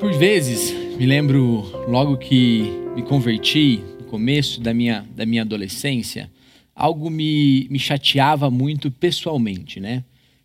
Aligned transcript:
Por 0.00 0.14
vezes, 0.14 0.72
me 0.96 1.04
lembro 1.04 1.60
logo 1.86 2.16
que 2.16 2.62
me 2.96 3.02
converti, 3.02 3.82
no 3.98 4.06
começo 4.06 4.58
da 4.58 4.72
minha, 4.72 5.06
da 5.14 5.26
minha 5.26 5.42
adolescência, 5.42 6.30
algo 6.74 7.10
me, 7.10 7.68
me 7.70 7.78
chateava 7.78 8.50
muito 8.50 8.90
pessoalmente, 8.90 9.78
né? 9.78 10.02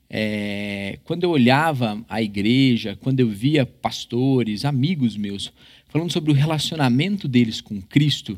É, 0.10 1.00
quando 1.06 1.24
eu 1.24 1.30
olhava 1.30 2.04
a 2.10 2.22
igreja, 2.22 2.98
quando 3.02 3.22
eu 3.22 3.30
via 3.30 3.66
pastores, 3.66 4.66
amigos 4.66 5.16
meus, 5.16 5.54
falando 5.88 6.12
sobre 6.12 6.32
o 6.32 6.36
relacionamento 6.36 7.26
deles 7.26 7.62
com 7.62 7.82
Cristo, 7.82 8.38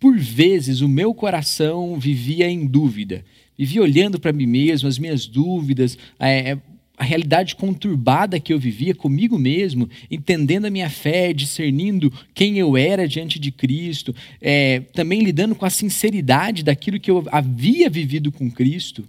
por 0.00 0.16
vezes 0.16 0.80
o 0.80 0.88
meu 0.88 1.12
coração 1.12 2.00
vivia 2.00 2.50
em 2.50 2.66
dúvida, 2.66 3.26
vivia 3.58 3.82
olhando 3.82 4.18
para 4.18 4.32
mim 4.32 4.46
mesmo, 4.46 4.88
as 4.88 4.98
minhas 4.98 5.26
dúvidas, 5.26 5.98
é, 6.18 6.56
a 7.00 7.04
realidade 7.04 7.56
conturbada 7.56 8.38
que 8.38 8.52
eu 8.52 8.58
vivia 8.58 8.94
comigo 8.94 9.38
mesmo, 9.38 9.88
entendendo 10.10 10.66
a 10.66 10.70
minha 10.70 10.90
fé, 10.90 11.32
discernindo 11.32 12.12
quem 12.34 12.58
eu 12.58 12.76
era 12.76 13.08
diante 13.08 13.38
de 13.38 13.50
Cristo, 13.50 14.14
é, 14.38 14.80
também 14.92 15.22
lidando 15.22 15.54
com 15.54 15.64
a 15.64 15.70
sinceridade 15.70 16.62
daquilo 16.62 17.00
que 17.00 17.10
eu 17.10 17.26
havia 17.32 17.88
vivido 17.88 18.30
com 18.30 18.50
Cristo. 18.50 19.08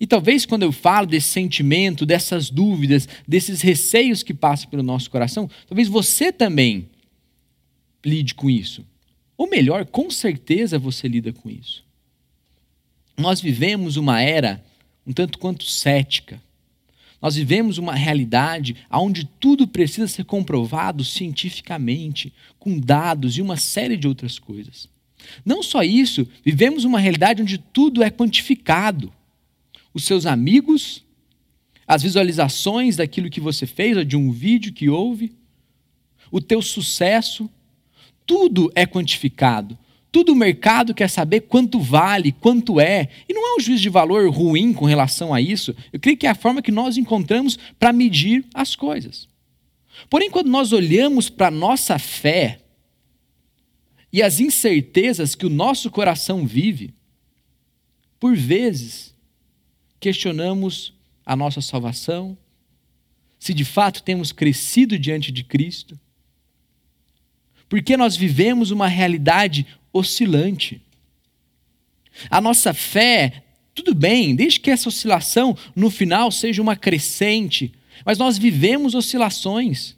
E 0.00 0.06
talvez 0.06 0.44
quando 0.44 0.64
eu 0.64 0.72
falo 0.72 1.06
desse 1.06 1.28
sentimento, 1.28 2.04
dessas 2.04 2.50
dúvidas, 2.50 3.08
desses 3.26 3.60
receios 3.62 4.24
que 4.24 4.34
passam 4.34 4.68
pelo 4.68 4.82
nosso 4.82 5.08
coração, 5.12 5.48
talvez 5.68 5.86
você 5.86 6.32
também 6.32 6.88
lide 8.04 8.34
com 8.34 8.50
isso. 8.50 8.84
Ou 9.38 9.48
melhor, 9.48 9.86
com 9.86 10.10
certeza 10.10 10.76
você 10.76 11.06
lida 11.06 11.32
com 11.32 11.48
isso. 11.48 11.84
Nós 13.16 13.40
vivemos 13.40 13.96
uma 13.96 14.20
era 14.20 14.60
um 15.06 15.12
tanto 15.12 15.38
quanto 15.38 15.62
cética 15.62 16.42
nós 17.20 17.36
vivemos 17.36 17.76
uma 17.76 17.94
realidade 17.94 18.76
onde 18.90 19.24
tudo 19.24 19.66
precisa 19.68 20.08
ser 20.08 20.24
comprovado 20.24 21.04
cientificamente, 21.04 22.32
com 22.58 22.78
dados 22.78 23.36
e 23.36 23.42
uma 23.42 23.56
série 23.56 23.96
de 23.96 24.08
outras 24.08 24.38
coisas. 24.38 24.88
Não 25.44 25.62
só 25.62 25.82
isso, 25.82 26.26
vivemos 26.44 26.84
uma 26.84 26.98
realidade 26.98 27.42
onde 27.42 27.58
tudo 27.58 28.02
é 28.02 28.10
quantificado. 28.10 29.12
Os 29.92 30.04
seus 30.04 30.24
amigos, 30.24 31.04
as 31.86 32.02
visualizações 32.02 32.96
daquilo 32.96 33.28
que 33.28 33.40
você 33.40 33.66
fez, 33.66 33.96
ou 33.96 34.04
de 34.04 34.16
um 34.16 34.32
vídeo 34.32 34.72
que 34.72 34.88
houve, 34.88 35.32
o 36.30 36.40
teu 36.40 36.62
sucesso, 36.62 37.50
tudo 38.24 38.72
é 38.74 38.86
quantificado. 38.86 39.76
Tudo 40.12 40.32
o 40.32 40.36
mercado 40.36 40.92
quer 40.92 41.08
saber 41.08 41.42
quanto 41.42 41.78
vale, 41.78 42.32
quanto 42.32 42.80
é. 42.80 43.08
E 43.28 43.32
não 43.32 43.46
é 43.46 43.56
um 43.56 43.60
juízo 43.60 43.82
de 43.82 43.88
valor 43.88 44.28
ruim 44.28 44.72
com 44.72 44.84
relação 44.84 45.32
a 45.32 45.40
isso. 45.40 45.74
Eu 45.92 46.00
creio 46.00 46.16
que 46.16 46.26
é 46.26 46.30
a 46.30 46.34
forma 46.34 46.62
que 46.62 46.72
nós 46.72 46.96
encontramos 46.96 47.58
para 47.78 47.92
medir 47.92 48.44
as 48.52 48.74
coisas. 48.74 49.28
Porém, 50.08 50.30
quando 50.30 50.48
nós 50.48 50.72
olhamos 50.72 51.28
para 51.28 51.48
a 51.48 51.52
nossa 51.52 51.98
fé 51.98 52.60
e 54.12 54.22
as 54.22 54.40
incertezas 54.40 55.34
que 55.34 55.46
o 55.46 55.50
nosso 55.50 55.90
coração 55.90 56.44
vive, 56.44 56.92
por 58.18 58.36
vezes 58.36 59.14
questionamos 60.00 60.92
a 61.24 61.36
nossa 61.36 61.60
salvação, 61.60 62.36
se 63.38 63.54
de 63.54 63.64
fato 63.64 64.02
temos 64.02 64.32
crescido 64.32 64.98
diante 64.98 65.30
de 65.30 65.44
Cristo, 65.44 65.98
porque 67.68 67.96
nós 67.96 68.16
vivemos 68.16 68.72
uma 68.72 68.88
realidade 68.88 69.66
oscilante. 69.92 70.80
A 72.28 72.40
nossa 72.40 72.74
fé, 72.74 73.44
tudo 73.74 73.94
bem, 73.94 74.34
desde 74.34 74.60
que 74.60 74.70
essa 74.70 74.88
oscilação 74.88 75.56
no 75.74 75.90
final 75.90 76.30
seja 76.30 76.60
uma 76.60 76.76
crescente, 76.76 77.72
mas 78.04 78.18
nós 78.18 78.36
vivemos 78.38 78.94
oscilações. 78.94 79.96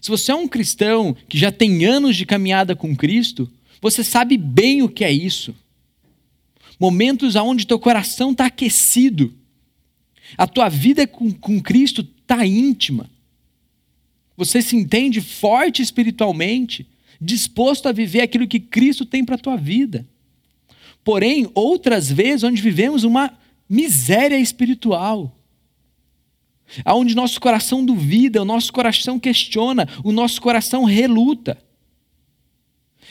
Se 0.00 0.08
você 0.08 0.32
é 0.32 0.34
um 0.34 0.48
cristão 0.48 1.16
que 1.28 1.36
já 1.36 1.50
tem 1.50 1.84
anos 1.84 2.16
de 2.16 2.24
caminhada 2.24 2.74
com 2.76 2.96
Cristo, 2.96 3.50
você 3.80 4.04
sabe 4.04 4.36
bem 4.36 4.82
o 4.82 4.88
que 4.88 5.04
é 5.04 5.12
isso. 5.12 5.54
Momentos 6.78 7.36
onde 7.36 7.66
teu 7.66 7.78
coração 7.78 8.32
está 8.32 8.46
aquecido, 8.46 9.34
a 10.38 10.46
tua 10.46 10.68
vida 10.68 11.06
com, 11.06 11.30
com 11.32 11.60
Cristo 11.60 12.06
está 12.22 12.46
íntima, 12.46 13.10
você 14.40 14.62
se 14.62 14.74
entende 14.74 15.20
forte 15.20 15.82
espiritualmente, 15.82 16.86
disposto 17.20 17.86
a 17.86 17.92
viver 17.92 18.22
aquilo 18.22 18.48
que 18.48 18.58
Cristo 18.58 19.04
tem 19.04 19.24
para 19.24 19.34
a 19.34 19.38
tua 19.38 19.56
vida. 19.56 20.08
Porém, 21.04 21.50
outras 21.54 22.10
vezes, 22.10 22.44
onde 22.44 22.62
vivemos 22.62 23.04
uma 23.04 23.36
miséria 23.68 24.38
espiritual, 24.38 25.36
aonde 26.84 27.14
nosso 27.14 27.40
coração 27.40 27.84
duvida, 27.84 28.40
o 28.40 28.44
nosso 28.44 28.72
coração 28.72 29.18
questiona, 29.18 29.88
o 30.04 30.12
nosso 30.12 30.40
coração 30.40 30.84
reluta. 30.84 31.58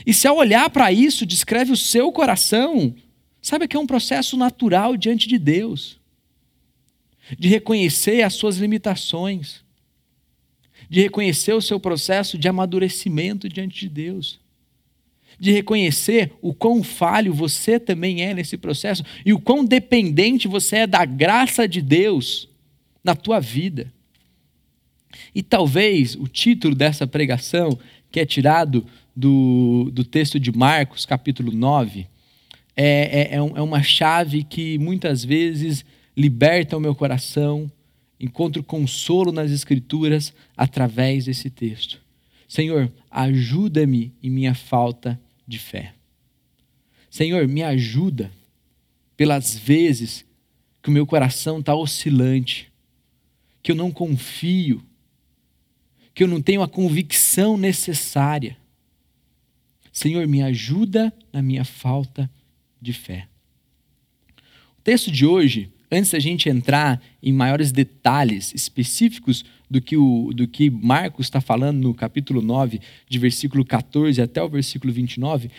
E 0.05 0.13
se 0.13 0.27
ao 0.27 0.37
olhar 0.37 0.69
para 0.69 0.91
isso, 0.91 1.25
descreve 1.25 1.71
o 1.71 1.77
seu 1.77 2.11
coração, 2.11 2.95
sabe 3.41 3.67
que 3.67 3.75
é 3.75 3.79
um 3.79 3.87
processo 3.87 4.37
natural 4.37 4.95
diante 4.95 5.27
de 5.27 5.37
Deus, 5.37 5.99
de 7.37 7.47
reconhecer 7.47 8.21
as 8.21 8.33
suas 8.33 8.57
limitações 8.57 9.63
de 10.89 11.01
reconhecer 11.01 11.53
o 11.53 11.61
seu 11.61 11.79
processo 11.79 12.37
de 12.37 12.47
amadurecimento 12.47 13.47
diante 13.47 13.81
de 13.81 13.89
Deus, 13.89 14.39
de 15.39 15.51
reconhecer 15.51 16.33
o 16.41 16.53
quão 16.53 16.83
falho 16.83 17.33
você 17.33 17.79
também 17.79 18.23
é 18.23 18.33
nesse 18.33 18.57
processo 18.57 19.03
e 19.25 19.31
o 19.31 19.39
quão 19.39 19.63
dependente 19.63 20.47
você 20.47 20.77
é 20.77 20.87
da 20.87 21.05
graça 21.05 21.67
de 21.67 21.81
Deus 21.81 22.49
na 23.03 23.15
tua 23.15 23.39
vida. 23.39 23.93
E 25.33 25.43
talvez 25.43 26.15
o 26.15 26.27
título 26.27 26.75
dessa 26.75 27.05
pregação, 27.05 27.77
que 28.11 28.19
é 28.19 28.25
tirado 28.25 28.85
do, 29.15 29.89
do 29.93 30.03
texto 30.03 30.39
de 30.39 30.51
Marcos, 30.51 31.05
capítulo 31.05 31.51
9, 31.51 32.07
é, 32.75 32.85
é, 32.85 33.35
é, 33.35 33.35
é 33.35 33.41
uma 33.41 33.83
chave 33.83 34.43
que 34.43 34.77
muitas 34.79 35.23
vezes 35.23 35.85
liberta 36.17 36.75
o 36.75 36.79
meu 36.79 36.95
coração 36.95 37.71
encontro 38.19 38.61
consolo 38.63 39.31
nas 39.31 39.51
Escrituras 39.51 40.33
através 40.57 41.25
desse 41.25 41.49
texto. 41.49 42.01
Senhor, 42.47 42.91
ajuda-me 43.09 44.13
em 44.21 44.29
minha 44.29 44.53
falta 44.53 45.19
de 45.47 45.57
fé. 45.57 45.93
Senhor, 47.09 47.47
me 47.47 47.63
ajuda 47.63 48.31
pelas 49.15 49.57
vezes 49.57 50.25
que 50.81 50.89
o 50.89 50.91
meu 50.91 51.05
coração 51.05 51.59
está 51.59 51.75
oscilante, 51.75 52.71
que 53.61 53.71
eu 53.71 53.75
não 53.75 53.91
confio, 53.91 54.83
que 56.13 56.23
eu 56.23 56.27
não 56.27 56.41
tenho 56.41 56.61
a 56.61 56.67
convicção 56.67 57.57
necessária. 57.57 58.57
Senhor, 59.91 60.25
me 60.27 60.41
ajuda 60.41 61.13
na 61.31 61.41
minha 61.41 61.63
falta 61.63 62.29
de 62.81 62.93
fé. 62.93 63.27
O 64.77 64.81
texto 64.81 65.11
de 65.11 65.25
hoje 65.25 65.71
antes 65.91 66.11
da 66.11 66.19
gente 66.19 66.49
entrar 66.49 67.01
em 67.21 67.33
maiores 67.33 67.71
detalhes 67.71 68.53
específicos 68.53 69.43
do 69.69 69.81
que, 69.81 69.97
o, 69.97 70.31
do 70.33 70.47
que 70.47 70.69
Marcos 70.69 71.25
está 71.25 71.41
falando 71.41 71.79
no 71.79 71.93
capítulo 71.93 72.41
9, 72.41 72.79
de 73.07 73.19
versículo 73.19 73.65
14 73.65 74.21
até 74.21 74.41
o 74.41 74.49
versículo 74.49 74.91
29, 74.91 75.49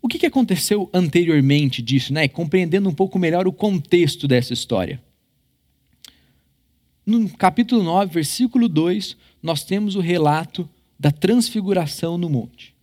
o 0.00 0.08
que, 0.08 0.18
que 0.18 0.26
aconteceu 0.26 0.88
anteriormente 0.92 1.82
disso, 1.82 2.12
né? 2.12 2.28
compreendendo 2.28 2.88
um 2.88 2.94
pouco 2.94 3.18
melhor 3.18 3.48
o 3.48 3.52
contexto 3.52 4.28
dessa 4.28 4.52
história. 4.52 5.02
No 7.04 7.28
capítulo 7.30 7.82
9, 7.82 8.12
versículo 8.12 8.68
2, 8.68 9.16
nós 9.42 9.64
temos 9.64 9.94
o 9.94 10.00
relato 10.00 10.68
da 10.98 11.10
transfiguração 11.10 12.18
no 12.18 12.28
monte. 12.28 12.74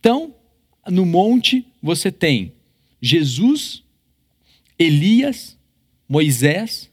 Então, 0.00 0.34
no 0.88 1.06
monte, 1.06 1.66
você 1.82 2.10
tem 2.10 2.52
Jesus, 3.00 3.82
Elias 4.78 5.56
Moisés, 6.08 6.90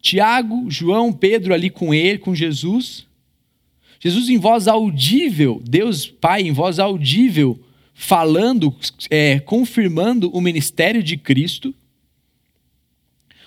Tiago, 0.00 0.70
João, 0.70 1.12
Pedro 1.12 1.52
ali 1.52 1.70
com 1.70 1.92
ele, 1.92 2.18
com 2.18 2.34
Jesus. 2.34 3.06
Jesus 3.98 4.28
em 4.28 4.38
voz 4.38 4.66
audível, 4.66 5.62
Deus 5.62 6.06
Pai 6.06 6.42
em 6.42 6.52
voz 6.52 6.78
audível, 6.78 7.62
falando, 7.92 8.74
é, 9.10 9.38
confirmando 9.40 10.30
o 10.34 10.40
ministério 10.40 11.02
de 11.02 11.18
Cristo. 11.18 11.74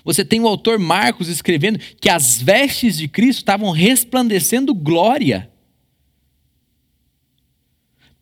Você 0.04 0.24
tem 0.24 0.40
o 0.40 0.46
autor 0.46 0.78
Marcos 0.78 1.28
escrevendo 1.28 1.78
que 2.00 2.08
as 2.08 2.40
vestes 2.40 2.98
de 2.98 3.08
Cristo 3.08 3.38
estavam 3.38 3.70
resplandecendo 3.70 4.74
glória. 4.74 5.50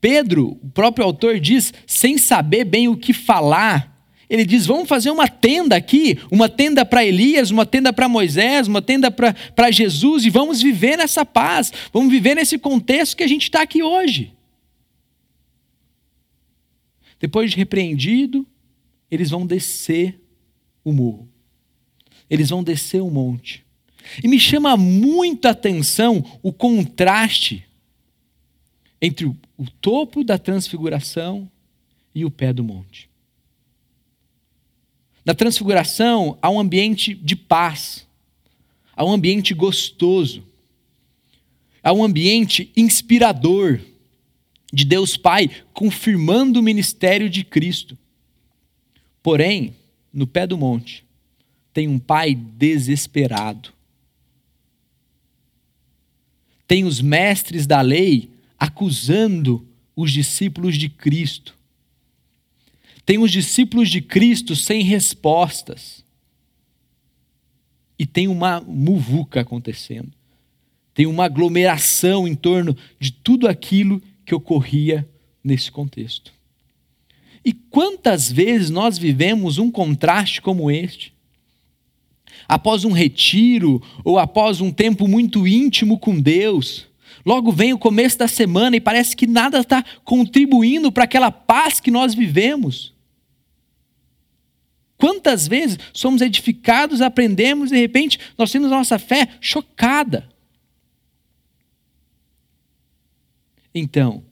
Pedro, 0.00 0.58
o 0.62 0.70
próprio 0.70 1.05
autor 1.05 1.38
diz, 1.38 1.72
sem 1.87 2.16
saber 2.16 2.64
bem 2.64 2.88
o 2.88 2.96
que 2.96 3.12
falar, 3.12 3.91
ele 4.32 4.46
diz: 4.46 4.64
vamos 4.64 4.88
fazer 4.88 5.11
uma 5.11 5.29
tenda 5.29 5.76
aqui, 5.76 6.19
uma 6.31 6.49
tenda 6.49 6.87
para 6.87 7.05
Elias, 7.05 7.50
uma 7.50 7.67
tenda 7.67 7.93
para 7.93 8.08
Moisés, 8.08 8.67
uma 8.67 8.81
tenda 8.81 9.11
para 9.11 9.70
Jesus, 9.70 10.25
e 10.25 10.31
vamos 10.31 10.62
viver 10.62 10.96
nessa 10.96 11.23
paz, 11.23 11.70
vamos 11.93 12.11
viver 12.11 12.34
nesse 12.34 12.56
contexto 12.56 13.14
que 13.14 13.23
a 13.23 13.26
gente 13.26 13.43
está 13.43 13.61
aqui 13.61 13.82
hoje. 13.82 14.32
Depois 17.20 17.50
de 17.50 17.58
repreendido, 17.58 18.46
eles 19.11 19.29
vão 19.29 19.46
descer 19.46 20.19
o 20.82 20.94
morro, 20.94 21.28
eles 22.31 22.49
vão 22.49 22.64
descer 22.64 23.02
o 23.02 23.11
monte, 23.11 23.62
E 24.25 24.28
me 24.28 24.40
chama 24.40 24.78
muito 24.78 25.46
a 25.46 25.50
atenção 25.50 26.25
o 26.43 26.55
contraste 26.55 27.67
entre 28.99 29.26
o 29.26 29.37
topo 29.82 30.25
da 30.25 30.38
transfiguração 30.38 31.50
e 32.14 32.25
o 32.25 32.31
pé 32.31 32.50
do 32.50 32.64
monte. 32.64 33.12
Na 35.24 35.34
transfiguração 35.34 36.36
há 36.42 36.50
um 36.50 36.58
ambiente 36.58 37.14
de 37.14 37.36
paz, 37.36 38.06
há 38.94 39.04
um 39.04 39.12
ambiente 39.12 39.54
gostoso, 39.54 40.44
há 41.82 41.92
um 41.92 42.02
ambiente 42.02 42.72
inspirador 42.76 43.80
de 44.72 44.84
Deus 44.84 45.16
Pai 45.16 45.50
confirmando 45.72 46.58
o 46.58 46.62
ministério 46.62 47.28
de 47.28 47.44
Cristo. 47.44 47.96
Porém, 49.22 49.76
no 50.12 50.26
pé 50.26 50.46
do 50.46 50.58
monte, 50.58 51.04
tem 51.72 51.88
um 51.88 51.98
pai 51.98 52.34
desesperado. 52.34 53.72
Tem 56.66 56.84
os 56.84 57.00
mestres 57.00 57.66
da 57.66 57.80
lei 57.80 58.30
acusando 58.58 59.66
os 59.94 60.10
discípulos 60.10 60.76
de 60.76 60.88
Cristo. 60.88 61.56
Tem 63.04 63.19
os 63.19 63.31
discípulos 63.31 63.90
de 63.90 64.00
Cristo 64.00 64.54
sem 64.54 64.82
respostas. 64.82 66.04
E 67.99 68.06
tem 68.06 68.28
uma 68.28 68.60
muvuca 68.60 69.40
acontecendo. 69.40 70.12
Tem 70.94 71.06
uma 71.06 71.25
aglomeração 71.25 72.28
em 72.28 72.34
torno 72.34 72.76
de 72.99 73.12
tudo 73.12 73.49
aquilo 73.49 74.02
que 74.25 74.34
ocorria 74.34 75.08
nesse 75.43 75.70
contexto. 75.70 76.32
E 77.44 77.52
quantas 77.52 78.31
vezes 78.31 78.70
nós 78.70 78.99
vivemos 78.99 79.58
um 79.58 79.70
contraste 79.70 80.40
como 80.40 80.70
este? 80.70 81.12
Após 82.49 82.84
um 82.84 82.93
retiro 82.93 83.82
ou 84.04 84.19
após 84.19 84.60
um 84.60 84.70
tempo 84.70 85.08
muito 85.08 85.46
íntimo 85.46 85.99
com 85.99 86.20
Deus, 86.20 86.87
logo 87.25 87.50
vem 87.50 87.72
o 87.72 87.78
começo 87.78 88.19
da 88.19 88.28
semana 88.28 88.76
e 88.76 88.81
parece 88.81 89.16
que 89.16 89.26
nada 89.26 89.58
está 89.58 89.84
contribuindo 90.04 90.93
para 90.93 91.04
aquela 91.04 91.31
paz 91.31 91.81
que 91.81 91.90
nós 91.90 92.14
vivemos. 92.14 92.91
Quantas 95.02 95.49
vezes 95.49 95.81
somos 95.93 96.22
edificados, 96.22 97.00
aprendemos 97.00 97.72
e 97.72 97.75
de 97.75 97.81
repente 97.81 98.20
nós 98.38 98.52
temos 98.52 98.70
a 98.70 98.76
nossa 98.76 99.00
fé 99.00 99.37
chocada. 99.40 100.31
Então, 103.75 104.22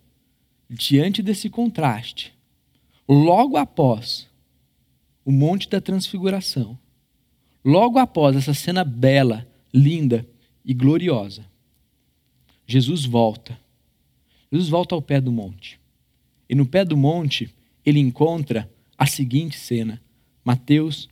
diante 0.69 1.25
desse 1.25 1.50
contraste, 1.50 2.32
logo 3.08 3.56
após 3.56 4.28
o 5.25 5.32
Monte 5.32 5.69
da 5.69 5.81
Transfiguração, 5.81 6.78
logo 7.64 7.99
após 7.99 8.37
essa 8.37 8.55
cena 8.55 8.84
bela, 8.84 9.44
linda 9.75 10.25
e 10.64 10.72
gloriosa, 10.72 11.44
Jesus 12.64 13.05
volta. 13.05 13.58
Jesus 14.52 14.69
volta 14.69 14.94
ao 14.94 15.02
pé 15.02 15.20
do 15.20 15.32
monte. 15.32 15.81
E 16.49 16.55
no 16.55 16.64
pé 16.64 16.84
do 16.84 16.96
monte, 16.96 17.52
ele 17.84 17.99
encontra 17.99 18.72
a 18.96 19.05
seguinte 19.05 19.58
cena. 19.58 20.00
Mateus, 20.44 21.08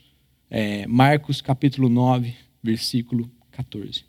é, 0.50 0.86
Marcos 0.86 1.40
capítulo 1.40 1.88
9, 1.88 2.34
versículo 2.62 3.30
14. 3.50 4.04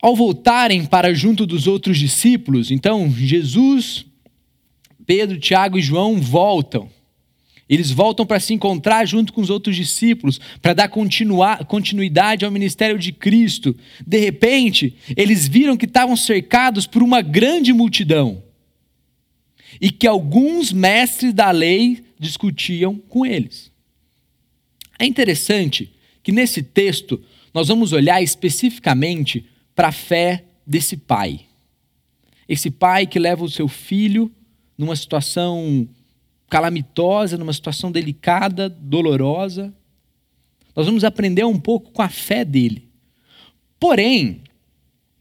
Ao 0.00 0.14
voltarem 0.14 0.84
para 0.84 1.14
junto 1.14 1.46
dos 1.46 1.66
outros 1.66 1.98
discípulos, 1.98 2.70
então 2.70 3.10
Jesus 3.10 4.06
Pedro, 5.06 5.38
Tiago 5.38 5.78
e 5.78 5.82
João 5.82 6.20
voltam. 6.20 6.90
Eles 7.68 7.90
voltam 7.90 8.26
para 8.26 8.40
se 8.40 8.52
encontrar 8.52 9.06
junto 9.06 9.32
com 9.32 9.40
os 9.40 9.50
outros 9.50 9.74
discípulos, 9.74 10.40
para 10.60 10.74
dar 10.74 10.88
continuidade 10.88 12.44
ao 12.44 12.50
ministério 12.50 12.98
de 12.98 13.12
Cristo. 13.12 13.74
De 14.04 14.18
repente, 14.18 14.96
eles 15.16 15.48
viram 15.48 15.76
que 15.76 15.86
estavam 15.86 16.16
cercados 16.16 16.86
por 16.86 17.02
uma 17.02 17.22
grande 17.22 17.72
multidão 17.72 18.42
e 19.80 19.90
que 19.90 20.06
alguns 20.06 20.72
mestres 20.72 21.32
da 21.32 21.50
lei 21.50 22.04
discutiam 22.18 22.96
com 23.08 23.26
eles. 23.26 23.72
É 24.98 25.04
interessante 25.04 25.92
que 26.22 26.32
nesse 26.32 26.62
texto 26.62 27.22
nós 27.52 27.68
vamos 27.68 27.92
olhar 27.92 28.22
especificamente 28.22 29.46
para 29.74 29.88
a 29.88 29.92
fé 29.92 30.44
desse 30.66 30.96
pai. 30.96 31.40
Esse 32.48 32.70
pai 32.70 33.06
que 33.06 33.18
leva 33.18 33.44
o 33.44 33.50
seu 33.50 33.68
filho 33.68 34.30
numa 34.76 34.94
situação 34.94 35.88
calamitosa, 36.48 37.36
numa 37.36 37.52
situação 37.52 37.90
delicada, 37.90 38.68
dolorosa. 38.68 39.74
Nós 40.74 40.86
vamos 40.86 41.04
aprender 41.04 41.44
um 41.44 41.58
pouco 41.58 41.90
com 41.90 42.02
a 42.02 42.08
fé 42.08 42.44
dele. 42.44 42.88
Porém, 43.80 44.42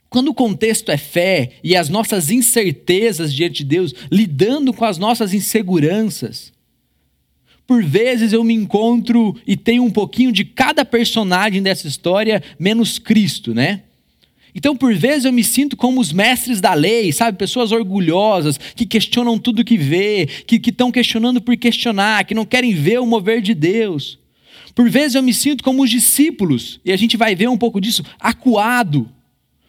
quando 0.10 0.30
o 0.30 0.34
contexto 0.34 0.92
é 0.92 0.98
fé 0.98 1.54
e 1.64 1.76
as 1.76 1.90
nossas 1.90 2.30
incertezas 2.30 3.34
diante 3.34 3.64
de 3.64 3.70
Deus, 3.70 3.94
lidando 4.12 4.74
com 4.74 4.86
as 4.86 4.98
nossas 4.98 5.34
inseguranças, 5.34 6.54
por 7.68 7.84
vezes 7.84 8.32
eu 8.32 8.44
me 8.44 8.54
encontro 8.54 9.36
e 9.46 9.58
tenho 9.58 9.84
um 9.84 9.92
pouquinho 9.92 10.32
de 10.32 10.46
cada 10.46 10.86
personagem 10.86 11.62
dessa 11.62 11.88
história, 11.88 12.42
menos 12.60 13.00
Cristo, 13.00 13.54
né? 13.54 13.82
Então, 14.54 14.76
por 14.76 14.96
vezes, 14.96 15.26
eu 15.26 15.34
me 15.34 15.44
sinto 15.44 15.76
como 15.76 16.00
os 16.00 16.14
mestres 16.14 16.62
da 16.62 16.74
lei, 16.74 17.12
sabe? 17.12 17.38
Pessoas 17.38 17.74
orgulhosas, 17.74 18.58
que 18.58 18.86
questionam 18.86 19.38
tudo 19.38 19.66
que 19.66 19.78
vê, 19.78 20.26
que 20.48 20.62
estão 20.70 20.94
questionando 20.94 21.42
por 21.42 21.58
questionar, 21.58 22.24
que 22.24 22.34
não 22.34 22.46
querem 22.46 22.74
ver 22.74 23.02
o 23.02 23.06
mover 23.06 23.42
de 23.42 23.54
Deus. 23.54 24.18
Por 24.74 24.90
vezes, 24.90 25.16
eu 25.16 25.24
me 25.24 25.34
sinto 25.34 25.62
como 25.62 25.84
os 25.84 25.90
discípulos, 25.90 26.80
e 26.86 26.92
a 26.94 26.96
gente 26.96 27.18
vai 27.18 27.36
ver 27.36 27.50
um 27.50 27.58
pouco 27.58 27.82
disso, 27.82 28.02
acuado, 28.18 29.10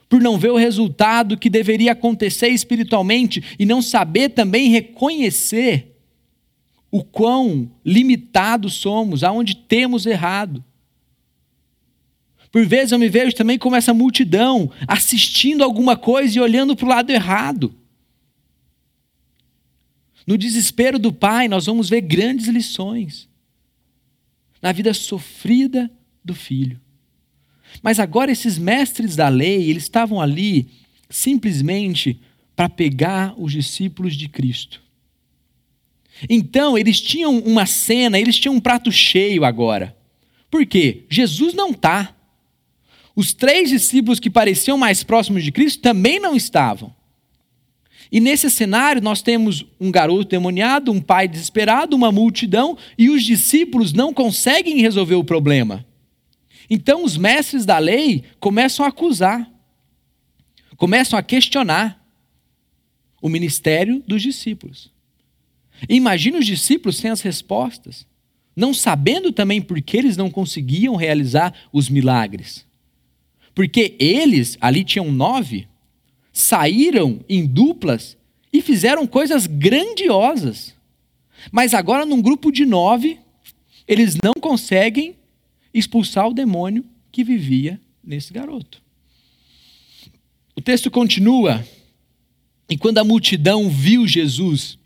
por 0.08 0.20
não 0.20 0.38
ver 0.38 0.50
o 0.50 0.56
resultado 0.56 1.36
que 1.36 1.50
deveria 1.50 1.90
acontecer 1.90 2.48
espiritualmente 2.50 3.42
e 3.58 3.66
não 3.66 3.82
saber 3.82 4.28
também 4.28 4.68
reconhecer 4.68 5.95
o 6.96 7.04
quão 7.04 7.70
limitados 7.84 8.74
somos, 8.74 9.22
aonde 9.22 9.54
temos 9.54 10.06
errado. 10.06 10.64
Por 12.50 12.64
vezes 12.64 12.92
eu 12.92 12.98
me 12.98 13.08
vejo 13.08 13.34
também 13.34 13.58
como 13.58 13.76
essa 13.76 13.92
multidão, 13.92 14.70
assistindo 14.88 15.62
alguma 15.62 15.96
coisa 15.96 16.38
e 16.38 16.40
olhando 16.40 16.74
para 16.74 16.86
o 16.86 16.88
lado 16.88 17.10
errado. 17.10 17.74
No 20.26 20.38
desespero 20.38 20.98
do 20.98 21.12
pai, 21.12 21.48
nós 21.48 21.66
vamos 21.66 21.88
ver 21.88 22.00
grandes 22.00 22.48
lições 22.48 23.28
na 24.62 24.72
vida 24.72 24.94
sofrida 24.94 25.90
do 26.24 26.34
filho. 26.34 26.80
Mas 27.82 28.00
agora 28.00 28.32
esses 28.32 28.58
mestres 28.58 29.14
da 29.14 29.28
lei, 29.28 29.68
eles 29.68 29.82
estavam 29.82 30.20
ali 30.20 30.70
simplesmente 31.10 32.18
para 32.56 32.68
pegar 32.68 33.34
os 33.36 33.52
discípulos 33.52 34.16
de 34.16 34.28
Cristo. 34.28 34.85
Então, 36.28 36.78
eles 36.78 37.00
tinham 37.00 37.38
uma 37.38 37.66
cena, 37.66 38.18
eles 38.18 38.38
tinham 38.38 38.54
um 38.54 38.60
prato 38.60 38.90
cheio 38.90 39.44
agora. 39.44 39.96
Por 40.50 40.64
quê? 40.64 41.04
Jesus 41.08 41.52
não 41.54 41.70
está. 41.70 42.14
Os 43.14 43.32
três 43.32 43.70
discípulos 43.70 44.20
que 44.20 44.30
pareciam 44.30 44.78
mais 44.78 45.02
próximos 45.02 45.42
de 45.42 45.52
Cristo 45.52 45.80
também 45.80 46.20
não 46.20 46.36
estavam. 46.36 46.94
E 48.10 48.20
nesse 48.20 48.48
cenário, 48.50 49.02
nós 49.02 49.20
temos 49.20 49.64
um 49.80 49.90
garoto 49.90 50.30
demoniado, 50.30 50.92
um 50.92 51.00
pai 51.00 51.26
desesperado, 51.26 51.96
uma 51.96 52.12
multidão, 52.12 52.78
e 52.96 53.10
os 53.10 53.24
discípulos 53.24 53.92
não 53.92 54.14
conseguem 54.14 54.80
resolver 54.80 55.16
o 55.16 55.24
problema. 55.24 55.84
Então, 56.70 57.04
os 57.04 57.16
mestres 57.16 57.64
da 57.64 57.78
lei 57.78 58.24
começam 58.38 58.84
a 58.84 58.88
acusar, 58.88 59.50
começam 60.76 61.18
a 61.18 61.22
questionar 61.22 62.04
o 63.20 63.28
ministério 63.28 64.02
dos 64.06 64.22
discípulos. 64.22 64.90
Imagina 65.88 66.38
os 66.38 66.46
discípulos 66.46 66.96
sem 66.96 67.10
as 67.10 67.20
respostas, 67.20 68.06
não 68.54 68.72
sabendo 68.72 69.32
também 69.32 69.60
por 69.60 69.80
que 69.82 69.96
eles 69.96 70.16
não 70.16 70.30
conseguiam 70.30 70.96
realizar 70.96 71.54
os 71.72 71.88
milagres. 71.88 72.64
Porque 73.54 73.94
eles, 73.98 74.56
ali 74.60 74.84
tinham 74.84 75.10
nove, 75.12 75.68
saíram 76.32 77.20
em 77.28 77.46
duplas 77.46 78.16
e 78.52 78.60
fizeram 78.62 79.06
coisas 79.06 79.46
grandiosas. 79.46 80.74
Mas 81.52 81.74
agora, 81.74 82.04
num 82.04 82.20
grupo 82.20 82.50
de 82.50 82.64
nove, 82.64 83.18
eles 83.86 84.16
não 84.22 84.34
conseguem 84.40 85.14
expulsar 85.72 86.28
o 86.28 86.34
demônio 86.34 86.84
que 87.12 87.22
vivia 87.22 87.80
nesse 88.02 88.32
garoto. 88.32 88.82
O 90.54 90.60
texto 90.60 90.90
continua. 90.90 91.66
E 92.68 92.76
quando 92.76 92.98
a 92.98 93.04
multidão 93.04 93.68
viu 93.68 94.06
Jesus, 94.06 94.78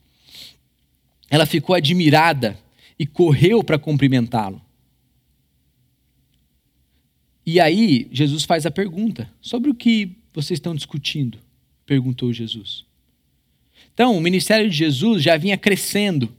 ela 1.31 1.47
ficou 1.47 1.77
admirada 1.77 2.59
e 2.99 3.07
correu 3.07 3.63
para 3.63 3.79
cumprimentá-lo. 3.79 4.61
E 7.47 7.59
aí, 7.59 8.09
Jesus 8.13 8.45
faz 8.45 8.67
a 8.67 8.71
pergunta: 8.71 9.31
sobre 9.41 9.71
o 9.71 9.75
que 9.75 10.17
vocês 10.35 10.59
estão 10.59 10.75
discutindo? 10.75 11.39
perguntou 11.87 12.33
Jesus. 12.33 12.85
Então, 13.93 14.17
o 14.17 14.21
ministério 14.21 14.69
de 14.69 14.77
Jesus 14.77 15.23
já 15.23 15.37
vinha 15.37 15.57
crescendo, 15.57 16.33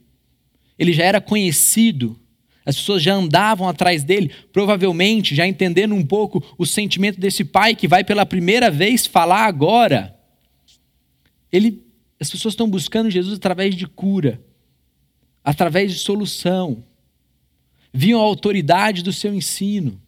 ele 0.77 0.93
já 0.93 1.03
era 1.03 1.19
conhecido, 1.19 2.17
As 2.63 2.75
pessoas 2.75 3.01
já 3.01 3.15
andavam 3.15 3.67
atrás 3.67 4.03
dele, 4.03 4.31
provavelmente 4.53 5.33
já 5.33 5.47
entendendo 5.47 5.95
um 5.95 6.05
pouco 6.05 6.43
o 6.57 6.65
sentimento 6.65 7.19
desse 7.19 7.43
pai 7.43 7.75
que 7.75 7.87
vai 7.87 8.03
pela 8.03 8.25
primeira 8.25 8.69
vez 8.69 9.07
falar 9.07 9.45
agora. 9.45 10.15
Ele, 11.51 11.83
as 12.19 12.29
pessoas 12.29 12.53
estão 12.53 12.69
buscando 12.69 13.09
Jesus 13.09 13.37
através 13.37 13.75
de 13.75 13.87
cura, 13.87 14.39
através 15.43 15.91
de 15.91 15.99
solução. 15.99 16.83
Viam 17.93 18.19
a 18.19 18.23
autoridade 18.23 19.03
do 19.03 19.11
seu 19.11 19.33
ensino. 19.33 19.99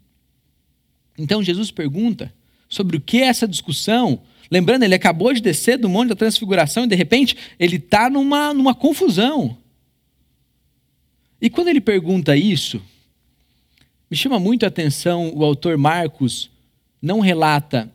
Então 1.17 1.43
Jesus 1.43 1.71
pergunta 1.71 2.33
sobre 2.69 2.97
o 2.97 3.01
que 3.01 3.21
é 3.21 3.25
essa 3.25 3.47
discussão. 3.47 4.21
Lembrando, 4.49 4.83
ele 4.83 4.95
acabou 4.95 5.33
de 5.33 5.41
descer 5.41 5.77
do 5.77 5.89
Monte 5.89 6.09
da 6.09 6.15
Transfiguração 6.15 6.85
e 6.85 6.87
de 6.87 6.95
repente 6.95 7.35
ele 7.59 7.77
está 7.77 8.09
numa, 8.09 8.53
numa 8.53 8.73
confusão. 8.73 9.57
E 11.41 11.49
quando 11.49 11.67
ele 11.67 11.81
pergunta 11.81 12.37
isso, 12.37 12.81
me 14.09 14.15
chama 14.15 14.39
muito 14.39 14.63
a 14.63 14.67
atenção 14.67 15.31
o 15.35 15.43
autor 15.43 15.77
Marcos 15.77 16.49
não 17.01 17.19
relata 17.19 17.91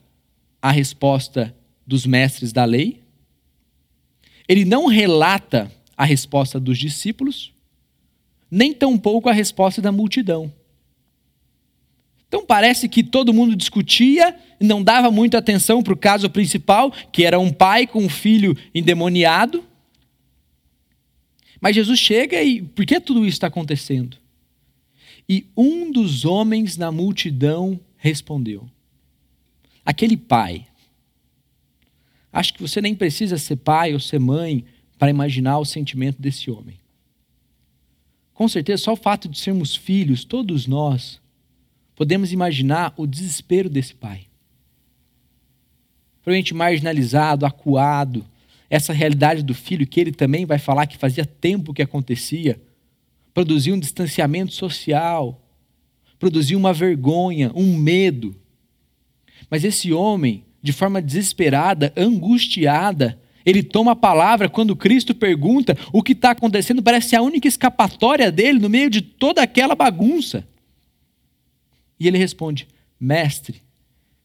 a 0.61 0.71
resposta 0.71 1.55
dos 1.87 2.05
mestres 2.05 2.53
da 2.53 2.65
lei, 2.65 3.01
ele 4.47 4.65
não 4.65 4.87
relata 4.87 5.73
a 5.99 6.05
resposta 6.05 6.61
dos 6.61 6.79
discípulos, 6.79 7.53
nem 8.49 8.73
tampouco 8.73 9.29
a 9.29 9.33
resposta 9.33 9.83
da 9.83 9.91
multidão. 9.91 10.53
Então 12.29 12.47
parece 12.47 12.89
que 12.89 13.03
todo 13.03 13.35
mundo 13.35 13.57
discutia 13.57 14.39
não 14.61 14.83
dava 14.83 15.11
muita 15.11 15.39
atenção 15.39 15.83
para 15.83 15.93
o 15.93 15.97
caso 15.97 16.31
principal, 16.31 16.93
que 17.13 17.25
era 17.25 17.39
um 17.39 17.53
pai 17.53 17.87
com 17.87 18.05
um 18.05 18.09
filho 18.09 18.57
endemoniado. 18.75 19.65
Mas 21.61 21.75
Jesus 21.75 21.99
chega 21.99 22.41
e 22.43 22.63
por 22.63 22.87
que 22.87 23.01
tudo 23.01 23.21
isso 23.21 23.37
está 23.37 23.49
acontecendo? 23.49 24.17
E 25.29 25.47
um 25.57 25.91
dos 25.91 26.25
homens 26.25 26.77
na 26.77 26.93
multidão 26.93 27.81
respondeu: 27.97 28.69
Aquele 29.85 30.17
pai. 30.17 30.67
Acho 32.33 32.55
que 32.55 32.61
você 32.61 32.81
nem 32.81 32.95
precisa 32.95 33.39
ser 33.39 33.57
pai 33.57 33.95
ou 33.95 34.01
ser 34.01 34.21
mãe 34.21 34.65
para 34.99 35.11
imaginar 35.11 35.59
o 35.59 35.65
sentimento 35.65 36.21
desse 36.21 36.51
homem. 36.51 36.79
Com 38.35 38.49
certeza, 38.49 38.85
só 38.85 38.93
o 38.93 38.97
fato 38.97 39.29
de 39.29 39.39
sermos 39.39 39.75
filhos, 39.75 40.25
todos 40.25 40.67
nós, 40.67 41.21
podemos 41.97 42.33
imaginar 42.33 42.93
o 42.97 43.07
desespero 43.07 43.69
desse 43.69 43.95
pai. 43.95 44.27
Provavelmente 46.23 46.55
marginalizado, 46.55 47.47
acuado, 47.47 48.25
essa 48.71 48.93
realidade 48.93 49.43
do 49.43 49.55
filho, 49.55 49.87
que 49.87 50.01
ele 50.01 50.13
também 50.13 50.45
vai 50.45 50.59
falar 50.59 50.87
que 50.87 50.97
fazia 50.97 51.25
tempo 51.25 51.73
que 51.73 51.83
acontecia, 51.83 52.61
produziu 53.33 53.75
um 53.75 53.79
distanciamento 53.79 54.53
social, 54.53 55.41
produziu 56.19 56.59
uma 56.59 56.73
vergonha, 56.73 57.51
um 57.55 57.77
medo. 57.77 58.37
Mas 59.49 59.65
esse 59.65 59.93
homem, 59.93 60.45
de 60.63 60.73
forma 60.73 61.01
desesperada, 61.01 61.93
angustiada, 61.97 63.19
ele 63.49 63.63
toma 63.63 63.93
a 63.93 63.97
palavra 63.97 64.47
quando 64.47 64.77
Cristo 64.77 65.15
pergunta 65.15 65.75
o 65.91 66.03
que 66.03 66.13
está 66.13 66.33
acontecendo, 66.33 66.83
parece 66.83 67.17
a 67.17 67.23
única 67.23 67.49
escapatória 67.49 68.31
dele 68.31 68.59
no 68.59 68.69
meio 68.69 68.91
de 68.91 69.01
toda 69.01 69.43
aquela 69.43 69.75
bagunça. 69.75 70.47
E 71.99 72.07
ele 72.07 72.19
responde: 72.19 72.69
Mestre, 73.01 73.63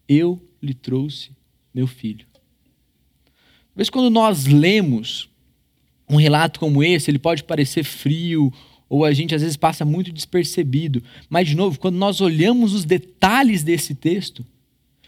eu 0.09 0.45
lhe 0.61 0.73
trouxe 0.73 1.31
meu 1.73 1.87
filho. 1.87 2.25
Talvez 3.69 3.89
quando 3.89 4.09
nós 4.09 4.45
lemos 4.45 5.29
um 6.09 6.17
relato 6.17 6.59
como 6.59 6.83
esse, 6.83 7.09
ele 7.09 7.17
pode 7.17 7.45
parecer 7.45 7.85
frio, 7.85 8.51
ou 8.89 9.05
a 9.05 9.13
gente 9.13 9.33
às 9.33 9.41
vezes 9.41 9.55
passa 9.55 9.85
muito 9.85 10.11
despercebido. 10.11 11.01
Mas, 11.29 11.47
de 11.47 11.55
novo, 11.55 11.79
quando 11.79 11.95
nós 11.95 12.19
olhamos 12.19 12.73
os 12.73 12.83
detalhes 12.83 13.63
desse 13.63 13.95
texto, 13.95 14.45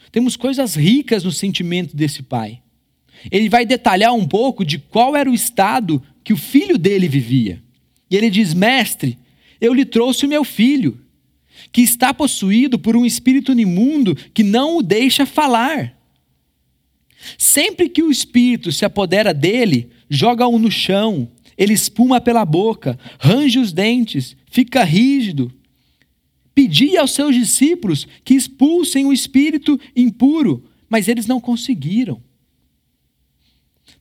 temos 0.10 0.38
coisas 0.38 0.74
ricas 0.74 1.26
no 1.26 1.32
sentimento 1.32 1.96
desse 1.96 2.24
pai. 2.24 2.62
Ele 3.32 3.50
vai 3.50 3.66
detalhar 3.66 4.14
um 4.14 4.28
pouco 4.28 4.64
de 4.66 4.78
qual 4.78 5.16
era 5.16 5.30
o 5.30 5.34
estado 5.34 6.02
que 6.24 6.34
o 6.34 6.38
filho 6.38 6.78
dele 6.78 7.08
vivia. 7.08 7.62
E 8.10 8.16
ele 8.16 8.30
diz: 8.30 8.54
Mestre, 8.54 9.18
eu 9.60 9.74
lhe 9.74 9.86
trouxe 9.86 10.26
o 10.26 10.30
meu 10.30 10.44
filho, 10.44 11.00
que 11.72 11.82
está 11.82 12.14
possuído 12.14 12.78
por 12.78 12.96
um 12.96 13.06
espírito 13.06 13.52
imundo 13.52 14.16
que 14.34 14.44
não 14.44 14.78
o 14.78 14.84
deixa 14.84 15.26
falar. 15.26 15.96
Sempre 17.38 17.90
que 17.90 18.04
o 18.04 18.12
espírito 18.12 18.72
se 18.72 18.86
apodera 18.86 19.34
dele, 19.34 19.90
joga-o 20.10 20.60
no 20.60 20.70
chão, 20.70 21.30
ele 21.58 21.74
espuma 21.74 22.20
pela 22.22 22.46
boca, 22.46 23.00
range 23.20 23.60
os 23.60 23.72
dentes, 23.72 24.36
fica 24.50 24.84
rígido. 24.84 25.52
Pedi 26.54 26.98
aos 26.98 27.12
seus 27.12 27.36
discípulos 27.36 28.08
que 28.24 28.34
expulsem 28.34 29.06
o 29.06 29.14
espírito 29.14 29.80
impuro, 29.96 30.64
mas 30.90 31.08
eles 31.08 31.26
não 31.26 31.40
conseguiram. 31.40 32.22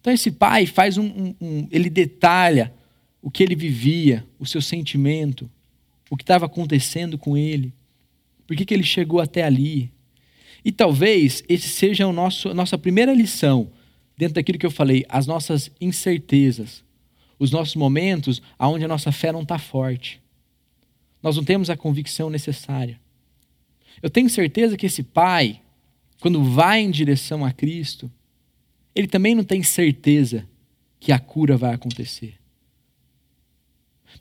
Então 0.00 0.12
esse 0.12 0.30
pai 0.30 0.66
faz 0.66 0.98
um, 0.98 1.06
um, 1.06 1.34
um 1.40 1.68
ele 1.70 1.88
detalha 1.88 2.72
o 3.22 3.30
que 3.30 3.42
ele 3.42 3.54
vivia, 3.54 4.26
o 4.38 4.46
seu 4.46 4.60
sentimento, 4.60 5.50
o 6.10 6.16
que 6.16 6.22
estava 6.22 6.46
acontecendo 6.46 7.16
com 7.16 7.36
ele, 7.36 7.72
por 8.46 8.56
que, 8.56 8.64
que 8.64 8.74
ele 8.74 8.82
chegou 8.82 9.20
até 9.20 9.42
ali. 9.42 9.90
E 10.64 10.70
talvez 10.70 11.42
esse 11.48 11.68
seja 11.68 12.06
o 12.06 12.12
nosso, 12.12 12.50
a 12.50 12.54
nossa 12.54 12.76
primeira 12.76 13.14
lição, 13.14 13.70
dentro 14.16 14.34
daquilo 14.34 14.58
que 14.58 14.66
eu 14.66 14.70
falei, 14.70 15.04
as 15.08 15.26
nossas 15.26 15.70
incertezas, 15.80 16.84
os 17.38 17.50
nossos 17.50 17.74
momentos 17.74 18.40
onde 18.58 18.84
a 18.84 18.88
nossa 18.88 19.10
fé 19.10 19.32
não 19.32 19.42
está 19.42 19.58
forte. 19.58 20.20
Nós 21.22 21.36
não 21.36 21.44
temos 21.44 21.70
a 21.70 21.76
convicção 21.76 22.28
necessária. 22.28 23.00
Eu 24.02 24.10
tenho 24.10 24.28
certeza 24.28 24.76
que 24.76 24.86
esse 24.86 25.02
pai, 25.02 25.60
quando 26.20 26.44
vai 26.44 26.80
em 26.80 26.90
direção 26.90 27.44
a 27.44 27.52
Cristo, 27.52 28.10
ele 28.94 29.08
também 29.08 29.34
não 29.34 29.44
tem 29.44 29.62
certeza 29.62 30.48
que 31.00 31.12
a 31.12 31.18
cura 31.18 31.56
vai 31.56 31.74
acontecer. 31.74 32.38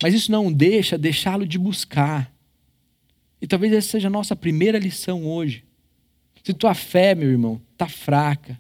Mas 0.02 0.14
isso 0.14 0.32
não 0.32 0.52
deixa 0.52 0.98
deixá-lo 0.98 1.46
de 1.46 1.58
buscar. 1.58 2.34
E 3.40 3.48
talvez 3.48 3.72
essa 3.74 3.90
seja 3.90 4.08
a 4.08 4.12
nossa 4.12 4.36
primeira 4.36 4.80
lição 4.80 5.26
hoje. 5.26 5.64
Se 6.44 6.54
tua 6.54 6.74
fé, 6.74 7.16
meu 7.16 7.30
irmão, 7.30 7.62
está 7.72 7.88
fraca, 7.88 8.60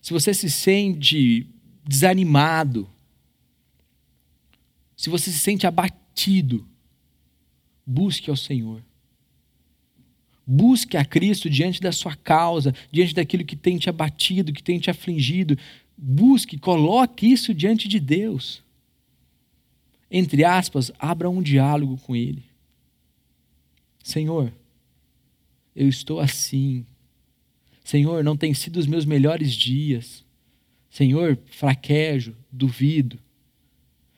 se 0.00 0.12
você 0.12 0.32
se 0.32 0.50
sente 0.50 1.46
desanimado, 1.84 2.88
se 4.96 5.10
você 5.10 5.30
se 5.30 5.38
sente 5.38 5.66
abatido, 5.66 6.66
busque 7.84 8.30
ao 8.30 8.36
Senhor. 8.36 8.82
Busque 10.50 10.96
a 10.96 11.04
Cristo 11.04 11.50
diante 11.50 11.78
da 11.78 11.92
sua 11.92 12.16
causa, 12.16 12.74
diante 12.90 13.14
daquilo 13.14 13.44
que 13.44 13.54
tem 13.54 13.76
te 13.76 13.90
abatido, 13.90 14.50
que 14.50 14.62
tem 14.62 14.78
te 14.78 14.88
afligido. 14.88 15.58
Busque, 15.94 16.56
coloque 16.56 17.30
isso 17.30 17.52
diante 17.52 17.86
de 17.86 18.00
Deus. 18.00 18.62
Entre 20.10 20.44
aspas, 20.44 20.90
abra 20.98 21.28
um 21.28 21.42
diálogo 21.42 21.98
com 21.98 22.16
Ele. 22.16 22.42
Senhor, 24.02 24.50
eu 25.76 25.86
estou 25.86 26.18
assim. 26.18 26.86
Senhor, 27.84 28.24
não 28.24 28.34
tem 28.34 28.54
sido 28.54 28.78
os 28.78 28.86
meus 28.86 29.04
melhores 29.04 29.52
dias. 29.52 30.24
Senhor, 30.88 31.38
fraquejo, 31.50 32.34
duvido. 32.50 33.18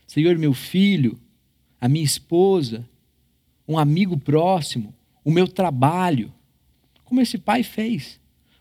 Senhor, 0.06 0.38
meu 0.38 0.54
filho, 0.54 1.18
a 1.80 1.88
minha 1.88 2.04
esposa, 2.04 2.88
um 3.66 3.76
amigo 3.76 4.16
próximo, 4.16 4.94
o 5.24 5.30
meu 5.30 5.46
trabalho. 5.46 6.32
Como 7.04 7.20
esse 7.20 7.38
pai 7.38 7.62
fez. 7.62 8.20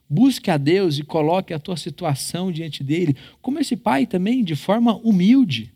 Busque 0.10 0.50
a 0.50 0.58
Deus 0.58 0.98
e 0.98 1.04
coloque 1.04 1.54
a 1.54 1.60
tua 1.60 1.78
situação 1.78 2.52
diante 2.52 2.84
dele. 2.84 3.16
Como 3.42 3.60
esse 3.60 3.76
pai 3.76 4.06
também, 4.06 4.44
de 4.44 4.56
forma 4.56 4.96
humilde. 4.96 5.72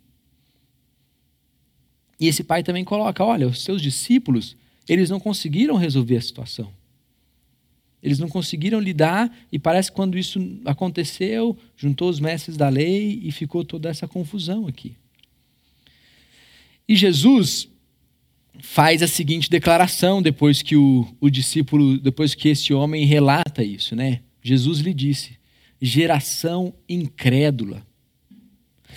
E 2.19 2.27
esse 2.27 2.43
pai 2.43 2.63
também 2.63 2.83
coloca: 2.83 3.23
olha, 3.23 3.47
os 3.47 3.61
seus 3.61 3.81
discípulos, 3.81 4.55
eles 4.87 5.09
não 5.09 5.19
conseguiram 5.19 5.75
resolver 5.75 6.17
a 6.17 6.21
situação. 6.21 6.73
Eles 8.01 8.19
não 8.19 8.27
conseguiram 8.27 8.81
lidar, 8.81 9.33
e 9.49 9.57
parece 9.57 9.89
que 9.89 9.95
quando 9.95 10.17
isso 10.17 10.39
aconteceu, 10.65 11.57
juntou 11.77 12.09
os 12.09 12.19
mestres 12.19 12.57
da 12.57 12.67
lei 12.67 13.21
e 13.23 13.31
ficou 13.31 13.63
toda 13.63 13.87
essa 13.87 14.07
confusão 14.07 14.67
aqui. 14.67 14.97
E 16.87 16.95
Jesus 16.97 17.69
faz 18.59 19.01
a 19.01 19.07
seguinte 19.07 19.49
declaração 19.49 20.21
depois 20.21 20.61
que 20.61 20.75
o, 20.75 21.07
o 21.19 21.29
discípulo, 21.29 21.97
depois 21.97 22.35
que 22.35 22.49
esse 22.49 22.73
homem 22.73 23.05
relata 23.05 23.63
isso, 23.63 23.95
né? 23.95 24.21
Jesus 24.41 24.79
lhe 24.79 24.93
disse: 24.93 25.37
geração 25.81 26.73
incrédula, 26.87 27.85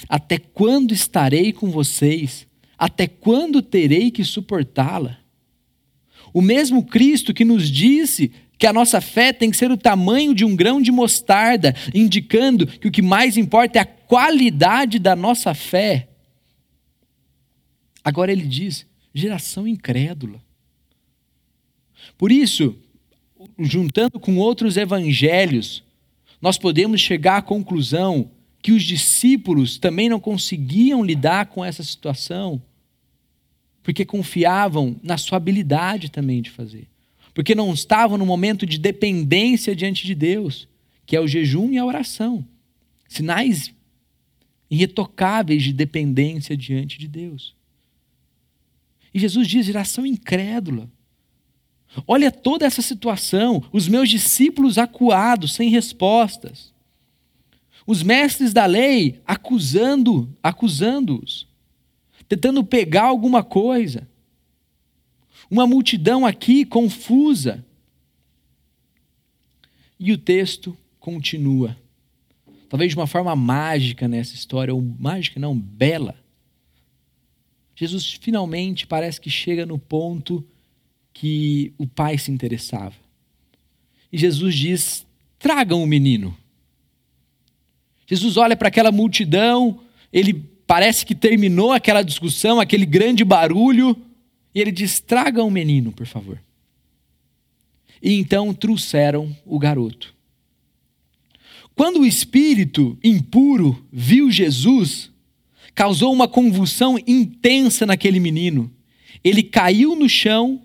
até 0.09 0.39
quando 0.39 0.93
estarei 0.93 1.53
com 1.53 1.71
vocês? 1.71 2.47
Até 2.79 3.07
quando 3.07 3.63
terei 3.63 4.11
que 4.11 4.23
suportá-la? 4.23 5.19
O 6.33 6.43
mesmo 6.43 6.85
Cristo 6.85 7.33
que 7.33 7.45
nos 7.45 7.71
disse 7.71 8.31
que 8.59 8.67
a 8.67 8.73
nossa 8.73 9.01
fé 9.01 9.33
tem 9.33 9.51
que 9.51 9.57
ser 9.57 9.71
o 9.71 9.77
tamanho 9.77 10.35
de 10.35 10.45
um 10.45 10.55
grão 10.55 10.81
de 10.83 10.93
mostarda, 10.93 11.75
indicando 11.95 12.67
que 12.67 12.89
o 12.89 12.91
que 12.91 13.03
mais 13.03 13.37
importa 13.37 13.79
é 13.79 13.83
a 13.83 13.87
qualidade 13.87 14.99
da 14.99 15.17
nossa 15.17 15.55
fé. 15.55 16.09
Agora 18.05 18.31
ele 18.31 18.47
diz: 18.47 18.87
Geração 19.19 19.67
incrédula. 19.67 20.39
Por 22.19 22.31
isso, 22.31 22.77
juntando 23.59 24.21
com 24.21 24.37
outros 24.37 24.77
evangelhos, 24.77 25.83
nós 26.41 26.59
podemos 26.59 27.01
chegar 27.01 27.39
à 27.39 27.43
conclusão 27.43 28.31
que 28.61 28.73
os 28.73 28.83
discípulos 28.83 29.79
também 29.79 30.09
não 30.11 30.21
conseguiam 30.21 31.03
lidar 31.03 31.47
com 31.47 31.65
essa 31.65 31.83
situação, 31.83 32.61
porque 33.83 34.05
confiavam 34.05 34.97
na 35.03 35.17
sua 35.17 35.39
habilidade 35.39 36.11
também 36.11 36.43
de 36.43 36.51
fazer, 36.51 36.87
porque 37.33 37.55
não 37.55 37.73
estavam 37.73 38.19
no 38.19 38.27
momento 38.27 38.67
de 38.67 38.79
dependência 38.79 39.75
diante 39.75 40.07
de 40.07 40.15
Deus, 40.15 40.69
que 41.07 41.17
é 41.17 41.21
o 41.21 41.27
jejum 41.27 41.73
e 41.73 41.79
a 41.79 41.85
oração 41.87 42.45
sinais 43.09 43.73
irretocáveis 44.71 45.63
de 45.63 45.73
dependência 45.73 46.55
diante 46.55 46.99
de 46.99 47.09
Deus. 47.09 47.56
E 49.17 49.19
Jesus 49.19 49.49
diz: 49.49 49.65
geração 49.65 50.05
incrédula. 50.05 50.91
Olha 52.07 52.31
toda 52.31 52.67
essa 52.67 52.83
situação, 52.83 53.65
os 53.73 53.89
meus 53.89 54.11
discípulos 54.11 54.77
acuados, 54.77 55.55
sem 55.55 55.71
respostas. 55.71 56.71
Os 57.87 58.03
mestres 58.03 58.53
da 58.53 58.67
lei 58.67 59.23
acusando, 59.27 60.29
acusando-os, 60.43 61.49
tentando 62.29 62.63
pegar 62.63 63.05
alguma 63.05 63.43
coisa. 63.43 64.07
Uma 65.51 65.67
multidão 65.67 66.27
aqui 66.27 66.67
confusa. 66.67 67.65
E 69.99 70.13
o 70.13 70.19
texto 70.19 70.77
continua. 71.01 71.75
Talvez 72.69 72.91
de 72.91 72.97
uma 72.97 73.07
forma 73.07 73.35
mágica 73.35 74.07
nessa 74.07 74.35
história, 74.35 74.75
ou 74.75 74.83
mágica 74.83 75.41
não, 75.41 75.59
bela. 75.59 76.26
Jesus 77.77 78.19
finalmente 78.21 78.87
parece 78.87 79.21
que 79.21 79.29
chega 79.29 79.67
no 79.67 79.79
ponto 79.79 80.43
que 81.13 81.73
o 81.77 81.87
pai 81.87 82.17
se 82.17 82.33
interessava. 82.33 82.95
E 84.11 84.17
Jesus 84.17 84.55
diz: 84.57 85.07
tragam 85.39 85.83
o 85.83 85.87
menino. 85.87 86.37
Jesus 88.07 88.37
olha 88.39 88.57
para 88.57 88.69
aquela 88.69 88.91
multidão, 88.91 89.81
ele 90.11 90.33
parece 90.67 91.05
que 91.05 91.15
terminou 91.15 91.73
aquela 91.73 92.03
discussão, 92.03 92.59
aquele 92.59 92.87
grande 92.87 93.25
barulho, 93.25 93.95
e 94.55 94.61
ele 94.61 94.73
diz: 94.73 94.99
tragam 94.99 95.47
o 95.47 95.51
menino, 95.51 95.93
por 95.93 96.07
favor. 96.07 96.43
E 98.03 98.15
então 98.15 98.55
trouxeram 98.55 99.37
o 99.45 99.59
garoto. 99.59 100.15
Quando 101.75 102.01
o 102.01 102.07
espírito 102.07 102.99
impuro 103.05 103.87
viu 103.93 104.31
Jesus, 104.31 105.11
causou 105.77 106.11
uma 106.11 106.27
convulsão 106.27 106.99
intensa 107.07 107.85
naquele 107.85 108.19
menino. 108.19 108.73
Ele 109.23 109.43
caiu 109.43 109.95
no 109.95 110.09
chão 110.09 110.65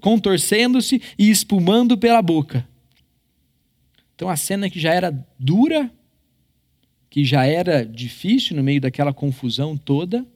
contorcendo-se 0.00 1.00
e 1.18 1.30
espumando 1.30 1.96
pela 1.98 2.22
boca. 2.22 2.66
Então 4.14 4.28
a 4.28 4.36
cena 4.36 4.70
que 4.70 4.80
já 4.80 4.92
era 4.92 5.26
dura, 5.38 5.92
que 7.10 7.24
já 7.24 7.44
era 7.44 7.84
difícil 7.84 8.56
no 8.56 8.62
meio 8.62 8.80
daquela 8.80 9.12
confusão 9.12 9.76
toda, 9.76 10.26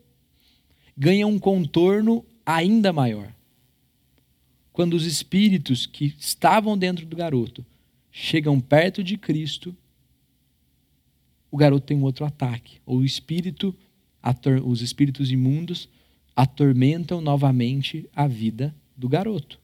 ganha 0.96 1.26
um 1.26 1.38
contorno 1.38 2.24
ainda 2.44 2.92
maior. 2.92 3.32
Quando 4.74 4.92
os 4.92 5.06
espíritos 5.06 5.86
que 5.86 6.14
estavam 6.18 6.76
dentro 6.76 7.06
do 7.06 7.16
garoto 7.16 7.64
chegam 8.12 8.60
perto 8.60 9.02
de 9.02 9.16
Cristo, 9.16 9.74
o 11.56 11.58
garoto 11.58 11.86
tem 11.86 11.96
um 11.96 12.02
outro 12.02 12.26
ataque. 12.26 12.76
O 12.84 13.02
espírito, 13.02 13.74
os 14.62 14.82
espíritos 14.82 15.32
imundos 15.32 15.88
atormentam 16.36 17.22
novamente 17.22 18.06
a 18.14 18.26
vida 18.26 18.74
do 18.94 19.08
garoto. 19.08 19.58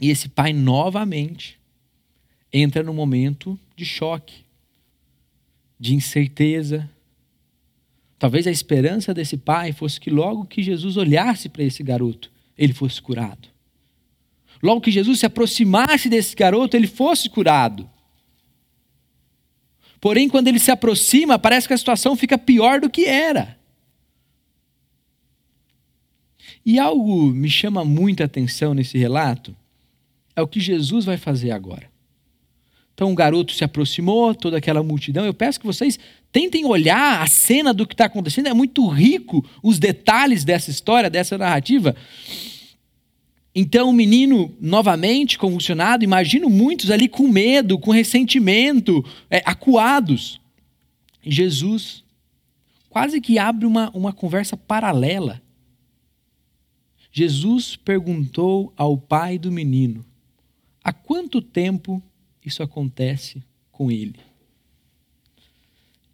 E 0.00 0.08
esse 0.08 0.28
pai 0.28 0.52
novamente 0.52 1.58
entra 2.52 2.80
no 2.84 2.94
momento 2.94 3.58
de 3.74 3.84
choque, 3.84 4.44
de 5.80 5.96
incerteza. 5.96 6.88
Talvez 8.16 8.46
a 8.46 8.52
esperança 8.52 9.12
desse 9.12 9.36
pai 9.36 9.72
fosse 9.72 9.98
que 9.98 10.10
logo 10.10 10.44
que 10.44 10.62
Jesus 10.62 10.96
olhasse 10.96 11.48
para 11.48 11.64
esse 11.64 11.82
garoto, 11.82 12.30
ele 12.56 12.72
fosse 12.72 13.02
curado. 13.02 13.48
Logo 14.62 14.80
que 14.80 14.92
Jesus 14.92 15.18
se 15.18 15.26
aproximasse 15.26 16.08
desse 16.08 16.36
garoto, 16.36 16.76
ele 16.76 16.86
fosse 16.86 17.28
curado. 17.28 17.90
Porém, 20.02 20.28
quando 20.28 20.48
ele 20.48 20.58
se 20.58 20.72
aproxima, 20.72 21.38
parece 21.38 21.68
que 21.68 21.74
a 21.74 21.78
situação 21.78 22.16
fica 22.16 22.36
pior 22.36 22.80
do 22.80 22.90
que 22.90 23.04
era. 23.04 23.56
E 26.66 26.76
algo 26.76 27.28
me 27.28 27.48
chama 27.48 27.84
muita 27.84 28.24
atenção 28.24 28.74
nesse 28.74 28.98
relato 28.98 29.54
é 30.34 30.42
o 30.42 30.48
que 30.48 30.58
Jesus 30.58 31.04
vai 31.04 31.16
fazer 31.16 31.52
agora. 31.52 31.88
Então 32.94 33.12
o 33.12 33.14
garoto 33.14 33.52
se 33.52 33.62
aproximou, 33.62 34.34
toda 34.34 34.56
aquela 34.56 34.82
multidão. 34.82 35.24
Eu 35.24 35.32
peço 35.32 35.60
que 35.60 35.66
vocês 35.66 36.00
tentem 36.32 36.64
olhar 36.64 37.22
a 37.22 37.26
cena 37.28 37.72
do 37.72 37.86
que 37.86 37.94
está 37.94 38.06
acontecendo. 38.06 38.48
É 38.48 38.54
muito 38.54 38.88
rico 38.88 39.48
os 39.62 39.78
detalhes 39.78 40.42
dessa 40.42 40.68
história, 40.68 41.08
dessa 41.08 41.38
narrativa. 41.38 41.94
Então 43.54 43.90
o 43.90 43.92
menino, 43.92 44.54
novamente 44.60 45.38
convulsionado, 45.38 46.04
imagino 46.04 46.48
muitos 46.48 46.90
ali 46.90 47.08
com 47.08 47.28
medo, 47.28 47.78
com 47.78 47.90
ressentimento, 47.90 49.04
é, 49.28 49.42
acuados. 49.44 50.40
Jesus 51.22 52.02
quase 52.88 53.20
que 53.20 53.38
abre 53.38 53.66
uma, 53.66 53.90
uma 53.90 54.12
conversa 54.12 54.56
paralela 54.56 55.42
Jesus 57.12 57.76
perguntou 57.76 58.72
ao 58.74 58.96
pai 58.96 59.38
do 59.38 59.52
menino: 59.52 60.04
há 60.82 60.92
quanto 60.92 61.42
tempo 61.42 62.02
isso 62.44 62.62
acontece 62.62 63.42
com 63.70 63.90
ele? 63.90 64.18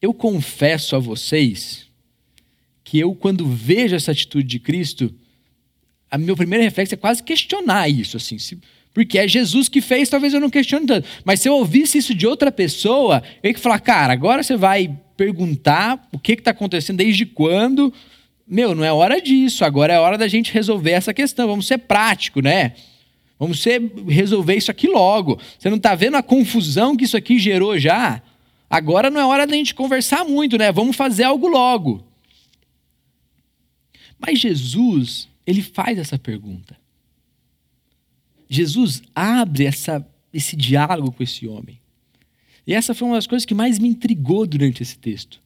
Eu 0.03 0.13
confesso 0.13 0.97
a 0.97 0.99
vocês 0.99 1.87
que 2.83 2.99
eu, 2.99 3.15
quando 3.15 3.47
vejo 3.47 3.95
essa 3.95 4.11
atitude 4.11 4.49
de 4.49 4.59
Cristo, 4.59 5.15
a 6.11 6.19
meu 6.19 6.37
primeiro 6.37 6.65
reflexo 6.65 6.95
é 6.95 6.97
quase 6.97 7.23
questionar 7.23 7.89
isso, 7.89 8.17
assim, 8.17 8.39
se, 8.39 8.59
porque 8.95 9.19
é 9.19 9.29
Jesus 9.29 9.69
que 9.69 9.81
fez, 9.81 10.09
talvez 10.09 10.35
eu 10.35 10.41
não 10.41 10.51
questione 10.51 10.87
tanto. 10.87 11.07
Mas 11.25 11.41
se 11.41 11.49
eu 11.49 11.55
ouvisse 11.55 11.99
isso 11.99 12.15
de 12.15 12.27
outra 12.27 12.51
pessoa, 12.51 13.23
eu 13.43 13.51
ia 13.51 13.59
falar, 13.59 13.79
cara, 13.79 14.13
agora 14.13 14.43
você 14.43 14.57
vai 14.57 14.91
perguntar 15.17 16.09
o 16.13 16.19
que 16.19 16.33
está 16.33 16.51
acontecendo, 16.51 16.97
desde 16.97 17.27
quando, 17.27 17.93
meu, 18.47 18.75
não 18.75 18.85
é 18.85 18.93
hora 18.93 19.21
disso, 19.21 19.65
agora 19.65 19.93
é 19.93 19.99
hora 19.99 20.19
da 20.19 20.27
gente 20.27 20.53
resolver 20.53 20.93
essa 20.93 21.13
questão, 21.15 21.47
vamos 21.47 21.67
ser 21.67 21.79
prático, 21.79 22.41
né? 22.41 22.73
Vamos 23.39 23.61
ser, 23.61 23.81
resolver 24.09 24.57
isso 24.57 24.71
aqui 24.71 24.89
logo. 24.89 25.39
Você 25.57 25.71
não 25.71 25.77
está 25.77 25.95
vendo 25.95 26.17
a 26.17 26.23
confusão 26.23 26.97
que 26.97 27.05
isso 27.05 27.17
aqui 27.17 27.39
gerou 27.39 27.79
já? 27.79 28.21
Agora 28.69 29.11
não 29.11 29.21
é 29.21 29.25
hora 29.25 29.47
da 29.47 29.55
gente 29.55 29.75
conversar 29.75 30.25
muito, 30.25 30.59
né? 30.59 30.73
Vamos 30.73 30.97
fazer 30.97 31.23
algo 31.23 31.47
logo. 31.47 32.05
Mas 34.19 34.41
Jesus, 34.41 35.29
ele 35.49 35.63
faz 35.63 35.99
essa 35.99 36.19
pergunta. 36.19 36.77
Jesus 38.51 39.01
abre 39.15 39.65
essa, 39.65 40.07
esse 40.31 40.55
diálogo 40.55 41.11
com 41.11 41.23
esse 41.23 41.49
homem. 41.49 41.81
E 42.67 42.75
essa 42.75 42.95
foi 42.95 43.09
uma 43.09 43.17
das 43.17 43.27
coisas 43.27 43.47
que 43.47 43.55
mais 43.55 43.79
me 43.79 43.89
intrigou 43.89 44.47
durante 44.47 44.83
esse 44.83 44.99
texto. 44.99 45.41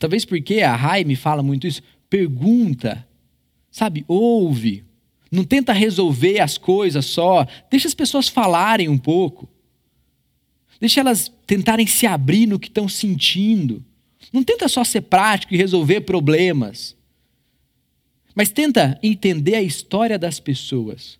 Talvez 0.00 0.24
porque 0.24 0.62
a 0.62 0.74
Rai 0.74 1.04
me 1.04 1.14
fala 1.14 1.44
muito 1.44 1.64
isso 1.64 1.80
pergunta, 2.10 3.06
sabe? 3.70 4.04
Ouve. 4.08 4.82
Não 5.30 5.44
tenta 5.44 5.72
resolver 5.72 6.40
as 6.40 6.58
coisas 6.58 7.06
só. 7.06 7.46
Deixa 7.70 7.86
as 7.86 7.94
pessoas 7.94 8.26
falarem 8.26 8.88
um 8.88 8.98
pouco. 8.98 9.48
Deixa 10.80 10.98
elas 10.98 11.32
tentarem 11.46 11.86
se 11.86 12.04
abrir 12.04 12.46
no 12.46 12.58
que 12.58 12.66
estão 12.66 12.88
sentindo. 12.88 13.84
Não 14.32 14.42
tenta 14.42 14.66
só 14.66 14.82
ser 14.82 15.02
prático 15.02 15.54
e 15.54 15.56
resolver 15.56 16.00
problemas. 16.00 16.96
Mas 18.34 18.50
tenta 18.50 18.98
entender 19.02 19.54
a 19.54 19.62
história 19.62 20.18
das 20.18 20.40
pessoas. 20.40 21.18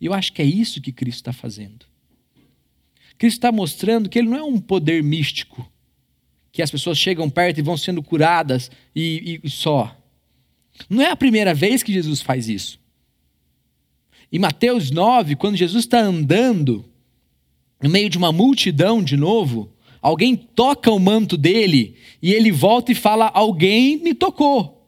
E 0.00 0.06
eu 0.06 0.14
acho 0.14 0.32
que 0.32 0.42
é 0.42 0.44
isso 0.44 0.80
que 0.80 0.92
Cristo 0.92 1.18
está 1.18 1.32
fazendo. 1.32 1.86
Cristo 3.18 3.38
está 3.38 3.52
mostrando 3.52 4.08
que 4.08 4.18
ele 4.18 4.28
não 4.28 4.38
é 4.38 4.42
um 4.42 4.58
poder 4.58 5.02
místico, 5.02 5.70
que 6.50 6.62
as 6.62 6.70
pessoas 6.70 6.98
chegam 6.98 7.30
perto 7.30 7.58
e 7.58 7.62
vão 7.62 7.76
sendo 7.76 8.02
curadas 8.02 8.70
e, 8.94 9.40
e 9.42 9.50
só. 9.50 9.96
Não 10.88 11.02
é 11.02 11.10
a 11.10 11.16
primeira 11.16 11.54
vez 11.54 11.82
que 11.82 11.92
Jesus 11.92 12.20
faz 12.20 12.48
isso. 12.48 12.80
Em 14.30 14.38
Mateus 14.38 14.90
9, 14.90 15.36
quando 15.36 15.56
Jesus 15.56 15.84
está 15.84 16.00
andando 16.00 16.84
no 17.82 17.90
meio 17.90 18.08
de 18.08 18.16
uma 18.16 18.32
multidão 18.32 19.02
de 19.02 19.16
novo, 19.16 19.70
alguém 20.00 20.34
toca 20.34 20.90
o 20.90 20.98
manto 20.98 21.36
dele 21.36 21.96
e 22.22 22.32
ele 22.32 22.50
volta 22.50 22.92
e 22.92 22.94
fala: 22.94 23.30
Alguém 23.34 23.98
me 23.98 24.14
tocou. 24.14 24.81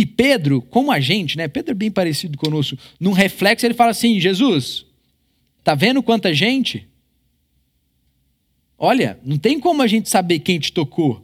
E 0.00 0.06
Pedro, 0.06 0.62
como 0.62 0.90
a 0.90 0.98
gente, 0.98 1.36
né? 1.36 1.46
Pedro 1.46 1.72
é 1.72 1.74
bem 1.74 1.90
parecido 1.90 2.38
conosco. 2.38 2.74
Num 2.98 3.12
reflexo, 3.12 3.66
ele 3.66 3.74
fala 3.74 3.90
assim: 3.90 4.18
Jesus, 4.18 4.86
tá 5.62 5.74
vendo 5.74 6.02
quanta 6.02 6.32
gente? 6.32 6.88
Olha, 8.78 9.20
não 9.22 9.36
tem 9.36 9.60
como 9.60 9.82
a 9.82 9.86
gente 9.86 10.08
saber 10.08 10.38
quem 10.38 10.58
te 10.58 10.72
tocou. 10.72 11.22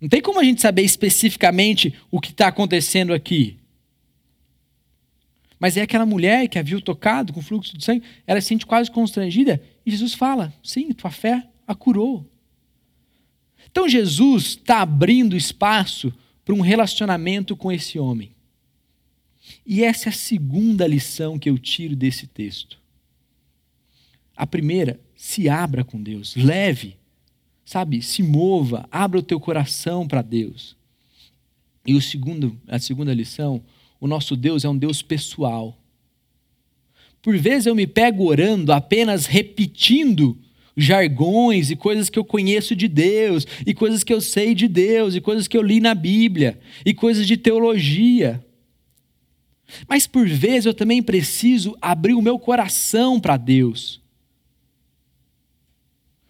Não 0.00 0.08
tem 0.08 0.22
como 0.22 0.38
a 0.38 0.44
gente 0.44 0.60
saber 0.60 0.82
especificamente 0.82 1.92
o 2.08 2.20
que 2.20 2.30
está 2.30 2.46
acontecendo 2.46 3.12
aqui. 3.12 3.56
Mas 5.58 5.76
é 5.76 5.82
aquela 5.82 6.06
mulher 6.06 6.46
que 6.46 6.56
a 6.56 6.62
viu 6.62 6.80
tocado 6.80 7.32
com 7.32 7.42
fluxo 7.42 7.76
de 7.76 7.84
sangue, 7.84 8.04
ela 8.28 8.40
se 8.40 8.46
sente 8.46 8.64
quase 8.64 8.92
constrangida, 8.92 9.60
e 9.84 9.90
Jesus 9.90 10.14
fala: 10.14 10.54
sim, 10.62 10.92
tua 10.92 11.10
fé 11.10 11.44
a 11.66 11.74
curou. 11.74 12.24
Então 13.68 13.88
Jesus 13.88 14.50
está 14.50 14.82
abrindo 14.82 15.36
espaço 15.36 16.14
para 16.48 16.54
um 16.54 16.62
relacionamento 16.62 17.54
com 17.54 17.70
esse 17.70 17.98
homem. 17.98 18.30
E 19.66 19.84
essa 19.84 20.08
é 20.08 20.10
a 20.10 20.14
segunda 20.14 20.86
lição 20.86 21.38
que 21.38 21.50
eu 21.50 21.58
tiro 21.58 21.94
desse 21.94 22.26
texto. 22.26 22.80
A 24.34 24.46
primeira, 24.46 24.98
se 25.14 25.46
abra 25.46 25.84
com 25.84 26.02
Deus, 26.02 26.34
leve, 26.34 26.96
sabe, 27.66 28.00
se 28.00 28.22
mova, 28.22 28.88
abra 28.90 29.18
o 29.18 29.22
teu 29.22 29.38
coração 29.38 30.08
para 30.08 30.22
Deus. 30.22 30.74
E 31.86 31.92
o 31.92 32.00
segundo, 32.00 32.58
a 32.66 32.78
segunda 32.78 33.12
lição, 33.12 33.62
o 34.00 34.06
nosso 34.06 34.34
Deus 34.34 34.64
é 34.64 34.70
um 34.70 34.78
Deus 34.78 35.02
pessoal. 35.02 35.78
Por 37.20 37.36
vezes 37.36 37.66
eu 37.66 37.74
me 37.74 37.86
pego 37.86 38.24
orando 38.24 38.72
apenas 38.72 39.26
repetindo 39.26 40.34
jargões 40.78 41.70
e 41.72 41.76
coisas 41.76 42.08
que 42.08 42.18
eu 42.18 42.24
conheço 42.24 42.76
de 42.76 42.86
Deus, 42.86 43.44
e 43.66 43.74
coisas 43.74 44.04
que 44.04 44.12
eu 44.12 44.20
sei 44.20 44.54
de 44.54 44.68
Deus, 44.68 45.16
e 45.16 45.20
coisas 45.20 45.48
que 45.48 45.56
eu 45.56 45.62
li 45.62 45.80
na 45.80 45.94
Bíblia, 45.94 46.58
e 46.86 46.94
coisas 46.94 47.26
de 47.26 47.36
teologia. 47.36 48.42
Mas 49.88 50.06
por 50.06 50.26
vezes 50.26 50.66
eu 50.66 50.72
também 50.72 51.02
preciso 51.02 51.76
abrir 51.82 52.14
o 52.14 52.22
meu 52.22 52.38
coração 52.38 53.18
para 53.18 53.36
Deus. 53.36 54.00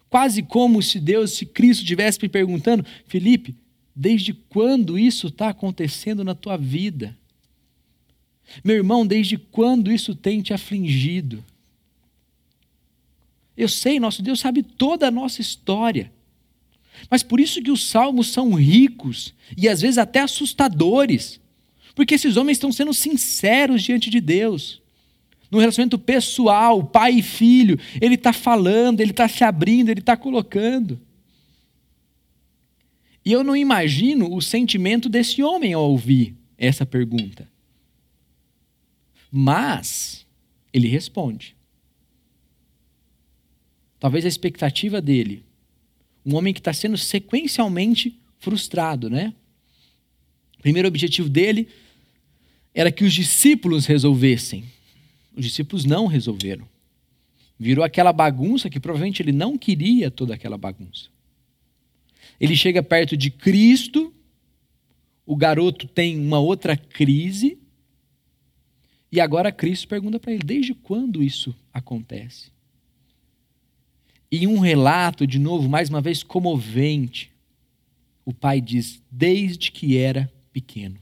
Quase 0.09 0.41
como 0.41 0.81
se 0.81 0.99
Deus, 0.99 1.33
se 1.33 1.45
Cristo 1.45 1.81
estivesse 1.81 2.17
me 2.19 2.27
perguntando, 2.27 2.83
Felipe, 3.05 3.55
desde 3.95 4.33
quando 4.33 4.97
isso 4.97 5.27
está 5.27 5.49
acontecendo 5.49 6.23
na 6.23 6.33
tua 6.33 6.57
vida? 6.57 7.15
Meu 8.63 8.75
irmão, 8.75 9.05
desde 9.05 9.37
quando 9.37 9.91
isso 9.91 10.15
tem 10.15 10.41
te 10.41 10.51
afligido? 10.51 11.43
Eu 13.59 13.67
sei, 13.67 13.99
nosso 13.99 14.21
Deus 14.21 14.39
sabe 14.39 14.63
toda 14.63 15.09
a 15.09 15.11
nossa 15.11 15.41
história. 15.41 16.13
Mas 17.11 17.21
por 17.21 17.41
isso 17.41 17.61
que 17.61 17.69
os 17.69 17.89
salmos 17.89 18.31
são 18.31 18.53
ricos 18.53 19.33
e 19.57 19.67
às 19.67 19.81
vezes 19.81 19.97
até 19.97 20.21
assustadores. 20.21 21.41
Porque 21.93 22.15
esses 22.15 22.37
homens 22.37 22.55
estão 22.55 22.71
sendo 22.71 22.93
sinceros 22.93 23.83
diante 23.83 24.09
de 24.09 24.21
Deus. 24.21 24.81
No 25.51 25.59
relacionamento 25.59 25.99
pessoal, 25.99 26.81
pai 26.85 27.15
e 27.15 27.21
filho, 27.21 27.77
ele 27.99 28.15
está 28.15 28.31
falando, 28.31 29.01
ele 29.01 29.11
está 29.11 29.27
se 29.27 29.43
abrindo, 29.43 29.89
ele 29.89 29.99
está 29.99 30.15
colocando. 30.15 30.97
E 33.25 33.33
eu 33.33 33.43
não 33.43 33.57
imagino 33.57 34.33
o 34.33 34.41
sentimento 34.41 35.09
desse 35.09 35.43
homem 35.43 35.73
ao 35.73 35.83
ouvir 35.83 36.33
essa 36.57 36.85
pergunta. 36.85 37.45
Mas 39.29 40.25
ele 40.71 40.87
responde. 40.87 41.58
Talvez 43.99 44.23
a 44.25 44.27
expectativa 44.27 45.01
dele, 45.01 45.43
um 46.25 46.35
homem 46.35 46.53
que 46.53 46.59
está 46.59 46.71
sendo 46.71 46.97
sequencialmente 46.97 48.17
frustrado, 48.39 49.09
né? 49.09 49.33
O 50.57 50.61
primeiro 50.61 50.87
objetivo 50.87 51.29
dele 51.29 51.67
era 52.73 52.91
que 52.91 53.03
os 53.03 53.13
discípulos 53.13 53.85
resolvessem. 53.85 54.63
Os 55.35 55.45
discípulos 55.45 55.85
não 55.85 56.05
resolveram. 56.05 56.67
Virou 57.57 57.83
aquela 57.83 58.13
bagunça 58.13 58.69
que 58.69 58.79
provavelmente 58.79 59.21
ele 59.21 59.33
não 59.33 59.57
queria 59.57 60.09
toda 60.09 60.33
aquela 60.33 60.57
bagunça. 60.57 61.09
Ele 62.39 62.55
chega 62.55 62.81
perto 62.81 63.17
de 63.17 63.29
Cristo, 63.29 64.13
o 65.25 65.35
garoto 65.35 65.87
tem 65.87 66.17
uma 66.17 66.39
outra 66.39 66.77
crise, 66.77 67.57
e 69.11 69.19
agora 69.19 69.51
Cristo 69.51 69.87
pergunta 69.87 70.19
para 70.19 70.31
ele: 70.31 70.43
desde 70.43 70.73
quando 70.73 71.21
isso 71.21 71.53
acontece? 71.73 72.51
E 74.31 74.45
um 74.45 74.59
relato, 74.59 75.25
de 75.25 75.39
novo, 75.39 75.67
mais 75.67 75.89
uma 75.89 76.01
vez 76.01 76.21
comovente, 76.23 77.31
o 78.25 78.33
pai 78.33 78.61
diz: 78.61 79.01
desde 79.09 79.71
que 79.71 79.97
era 79.97 80.31
pequeno. 80.51 80.99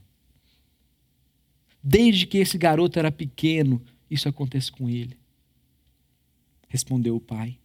Desde 1.84 2.26
que 2.26 2.38
esse 2.38 2.58
garoto 2.58 3.00
era 3.00 3.12
pequeno, 3.12 3.82
isso 4.10 4.28
acontece 4.28 4.72
com 4.72 4.90
ele. 4.90 5.18
Respondeu 6.68 7.16
o 7.16 7.22
pai. 7.22 7.58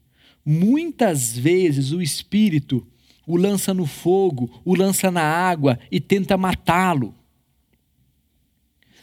Muitas 0.44 1.37
vezes 1.37 1.92
o 1.92 2.03
espírito 2.03 2.87
o 3.27 3.37
lança 3.37 3.72
no 3.72 3.87
fogo, 3.87 4.61
o 4.64 4.75
lança 4.75 5.11
na 5.11 5.22
água 5.22 5.79
e 5.90 6.01
tenta 6.01 6.37
matá-lo. 6.37 7.14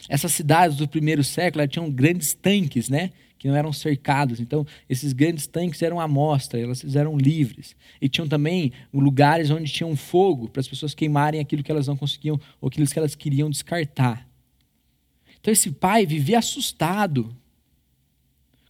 Essas 0.08 0.32
cidades 0.32 0.76
do 0.76 0.88
primeiro 0.88 1.22
século 1.22 1.66
tinham 1.68 1.90
grandes 1.90 2.34
tanques, 2.34 2.88
né? 2.88 3.12
Que 3.40 3.48
não 3.48 3.56
eram 3.56 3.72
cercados. 3.72 4.38
Então, 4.38 4.66
esses 4.86 5.14
grandes 5.14 5.46
tanques 5.46 5.80
eram 5.80 5.98
amostra, 5.98 6.60
elas 6.60 6.94
eram 6.94 7.16
livres. 7.16 7.74
E 7.98 8.06
tinham 8.06 8.28
também 8.28 8.70
lugares 8.92 9.50
onde 9.50 9.72
tinham 9.72 9.96
fogo 9.96 10.46
para 10.46 10.60
as 10.60 10.68
pessoas 10.68 10.94
queimarem 10.94 11.40
aquilo 11.40 11.62
que 11.62 11.72
elas 11.72 11.86
não 11.86 11.96
conseguiam 11.96 12.38
ou 12.60 12.68
aquilo 12.68 12.86
que 12.86 12.98
elas 12.98 13.14
queriam 13.14 13.48
descartar. 13.48 14.28
Então, 15.40 15.50
esse 15.50 15.70
pai 15.70 16.04
vivia 16.04 16.38
assustado, 16.38 17.34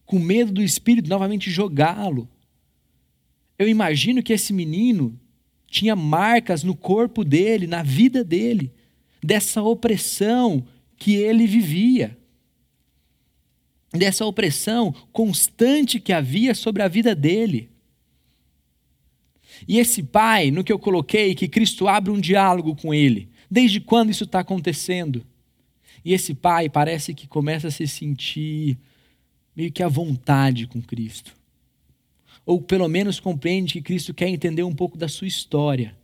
com 0.06 0.20
medo 0.20 0.52
do 0.52 0.62
espírito 0.62 1.10
novamente 1.10 1.50
jogá-lo. 1.50 2.28
Eu 3.58 3.68
imagino 3.68 4.22
que 4.22 4.32
esse 4.32 4.52
menino 4.52 5.18
tinha 5.66 5.96
marcas 5.96 6.62
no 6.62 6.76
corpo 6.76 7.24
dele, 7.24 7.66
na 7.66 7.82
vida 7.82 8.22
dele, 8.22 8.72
dessa 9.20 9.60
opressão 9.62 10.64
que 10.96 11.16
ele 11.16 11.44
vivia, 11.44 12.16
dessa 13.92 14.24
opressão 14.24 14.94
constante 15.12 15.98
que 15.98 16.12
havia 16.12 16.54
sobre 16.54 16.82
a 16.82 16.88
vida 16.88 17.14
dele. 17.14 17.68
E 19.66 19.78
esse 19.78 20.02
pai, 20.02 20.50
no 20.50 20.64
que 20.64 20.72
eu 20.72 20.78
coloquei, 20.78 21.34
que 21.34 21.48
Cristo 21.48 21.88
abre 21.88 22.10
um 22.10 22.20
diálogo 22.20 22.74
com 22.76 22.94
ele. 22.94 23.28
Desde 23.50 23.80
quando 23.80 24.10
isso 24.10 24.24
está 24.24 24.40
acontecendo? 24.40 25.24
E 26.04 26.12
esse 26.12 26.34
pai 26.34 26.68
parece 26.68 27.12
que 27.12 27.26
começa 27.26 27.68
a 27.68 27.70
se 27.70 27.86
sentir 27.86 28.78
meio 29.54 29.72
que 29.72 29.82
à 29.82 29.88
vontade 29.88 30.66
com 30.66 30.80
Cristo. 30.80 31.36
Ou 32.46 32.60
pelo 32.60 32.88
menos 32.88 33.20
compreende 33.20 33.74
que 33.74 33.82
Cristo 33.82 34.14
quer 34.14 34.28
entender 34.28 34.62
um 34.62 34.74
pouco 34.74 34.96
da 34.96 35.08
sua 35.08 35.26
história. 35.26 35.94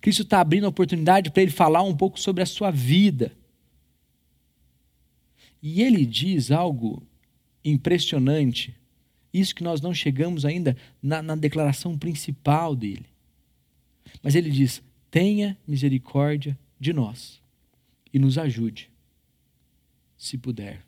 Cristo 0.00 0.22
está 0.22 0.40
abrindo 0.40 0.64
a 0.64 0.70
oportunidade 0.70 1.30
para 1.30 1.42
ele 1.42 1.52
falar 1.52 1.82
um 1.82 1.94
pouco 1.94 2.18
sobre 2.18 2.42
a 2.42 2.46
sua 2.46 2.70
vida. 2.70 3.32
E 5.62 5.80
ele 5.80 6.04
diz 6.04 6.50
algo 6.50 7.06
impressionante, 7.64 8.74
isso 9.32 9.54
que 9.54 9.62
nós 9.62 9.80
não 9.80 9.94
chegamos 9.94 10.44
ainda 10.44 10.76
na, 11.00 11.22
na 11.22 11.36
declaração 11.36 11.96
principal 11.96 12.74
dele. 12.74 13.06
Mas 14.22 14.34
ele 14.34 14.50
diz: 14.50 14.82
tenha 15.10 15.56
misericórdia 15.66 16.58
de 16.78 16.92
nós 16.92 17.40
e 18.12 18.18
nos 18.18 18.36
ajude, 18.36 18.90
se 20.16 20.36
puder. 20.36 20.84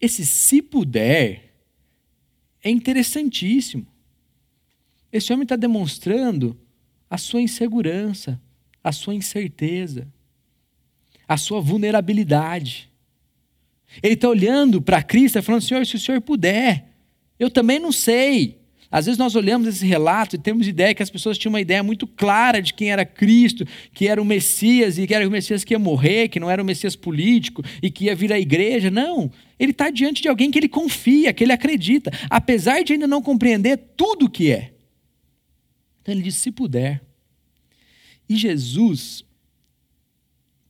Esse 0.00 0.26
se 0.26 0.60
puder 0.60 1.54
é 2.62 2.70
interessantíssimo. 2.70 3.86
Esse 5.10 5.32
homem 5.32 5.44
está 5.44 5.56
demonstrando 5.56 6.58
a 7.08 7.16
sua 7.16 7.40
insegurança, 7.40 8.40
a 8.82 8.92
sua 8.92 9.14
incerteza, 9.14 10.06
a 11.26 11.36
sua 11.36 11.60
vulnerabilidade. 11.60 12.90
Ele 14.02 14.14
está 14.14 14.28
olhando 14.28 14.80
para 14.82 15.02
Cristo 15.02 15.38
e 15.38 15.42
falando: 15.42 15.62
Senhor, 15.62 15.84
se 15.86 15.96
o 15.96 15.98
Senhor 15.98 16.20
puder, 16.20 16.86
eu 17.38 17.50
também 17.50 17.78
não 17.78 17.92
sei. 17.92 18.58
Às 18.90 19.06
vezes 19.06 19.18
nós 19.18 19.34
olhamos 19.34 19.66
esse 19.66 19.84
relato 19.84 20.36
e 20.36 20.38
temos 20.38 20.66
ideia 20.68 20.94
que 20.94 21.02
as 21.02 21.10
pessoas 21.10 21.36
tinham 21.36 21.52
uma 21.52 21.60
ideia 21.60 21.82
muito 21.82 22.06
clara 22.06 22.62
de 22.62 22.72
quem 22.72 22.90
era 22.90 23.04
Cristo, 23.04 23.66
que 23.92 24.06
era 24.06 24.22
o 24.22 24.24
Messias 24.24 24.96
e 24.96 25.06
que 25.06 25.14
era 25.14 25.26
o 25.26 25.30
Messias 25.30 25.64
que 25.64 25.74
ia 25.74 25.78
morrer, 25.78 26.28
que 26.28 26.38
não 26.38 26.50
era 26.50 26.62
o 26.62 26.64
Messias 26.64 26.94
político 26.94 27.62
e 27.82 27.90
que 27.90 28.04
ia 28.04 28.14
vir 28.14 28.32
à 28.32 28.38
igreja. 28.38 28.90
Não. 28.90 29.30
Ele 29.58 29.72
está 29.72 29.90
diante 29.90 30.22
de 30.22 30.28
alguém 30.28 30.50
que 30.50 30.58
ele 30.58 30.68
confia, 30.68 31.32
que 31.32 31.42
ele 31.42 31.52
acredita, 31.52 32.10
apesar 32.30 32.84
de 32.84 32.92
ainda 32.92 33.06
não 33.06 33.20
compreender 33.20 33.76
tudo 33.96 34.26
o 34.26 34.30
que 34.30 34.52
é. 34.52 34.72
Então 36.00 36.14
ele 36.14 36.22
diz: 36.22 36.36
se 36.36 36.52
puder. 36.52 37.02
E 38.28 38.36
Jesus 38.36 39.24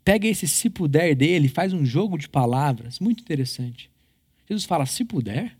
pega 0.06 0.28
esse 0.28 0.46
se 0.46 0.70
puder 0.70 1.16
dele, 1.16 1.48
faz 1.48 1.72
um 1.72 1.84
jogo 1.84 2.16
de 2.16 2.28
palavras 2.28 3.00
muito 3.00 3.22
interessante. 3.22 3.90
Jesus 4.48 4.64
fala: 4.64 4.86
se 4.86 5.04
puder, 5.04 5.58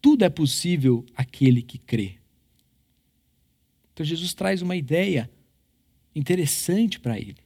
tudo 0.00 0.24
é 0.24 0.28
possível 0.28 1.04
aquele 1.16 1.60
que 1.60 1.78
crê. 1.78 2.14
Então 3.92 4.06
Jesus 4.06 4.34
traz 4.34 4.62
uma 4.62 4.76
ideia 4.76 5.28
interessante 6.14 7.00
para 7.00 7.18
ele. 7.18 7.38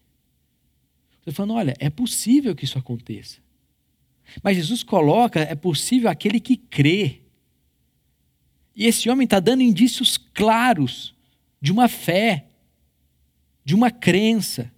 Ele 1.26 1.34
falando: 1.34 1.54
olha, 1.54 1.74
é 1.78 1.88
possível 1.88 2.54
que 2.54 2.66
isso 2.66 2.78
aconteça. 2.78 3.40
Mas 4.42 4.58
Jesus 4.58 4.82
coloca: 4.82 5.40
é 5.40 5.54
possível 5.54 6.10
aquele 6.10 6.38
que 6.38 6.58
crê. 6.58 7.22
E 8.76 8.84
esse 8.84 9.08
homem 9.08 9.24
está 9.24 9.40
dando 9.40 9.62
indícios 9.62 10.18
claros 10.18 11.14
de 11.62 11.72
uma 11.72 11.88
fé, 11.88 12.46
de 13.64 13.74
uma 13.74 13.90
crença, 13.90 14.70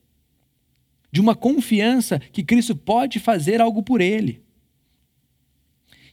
de 1.14 1.20
uma 1.20 1.36
confiança 1.36 2.18
que 2.18 2.42
Cristo 2.42 2.74
pode 2.74 3.20
fazer 3.20 3.60
algo 3.60 3.84
por 3.84 4.00
ele. 4.00 4.42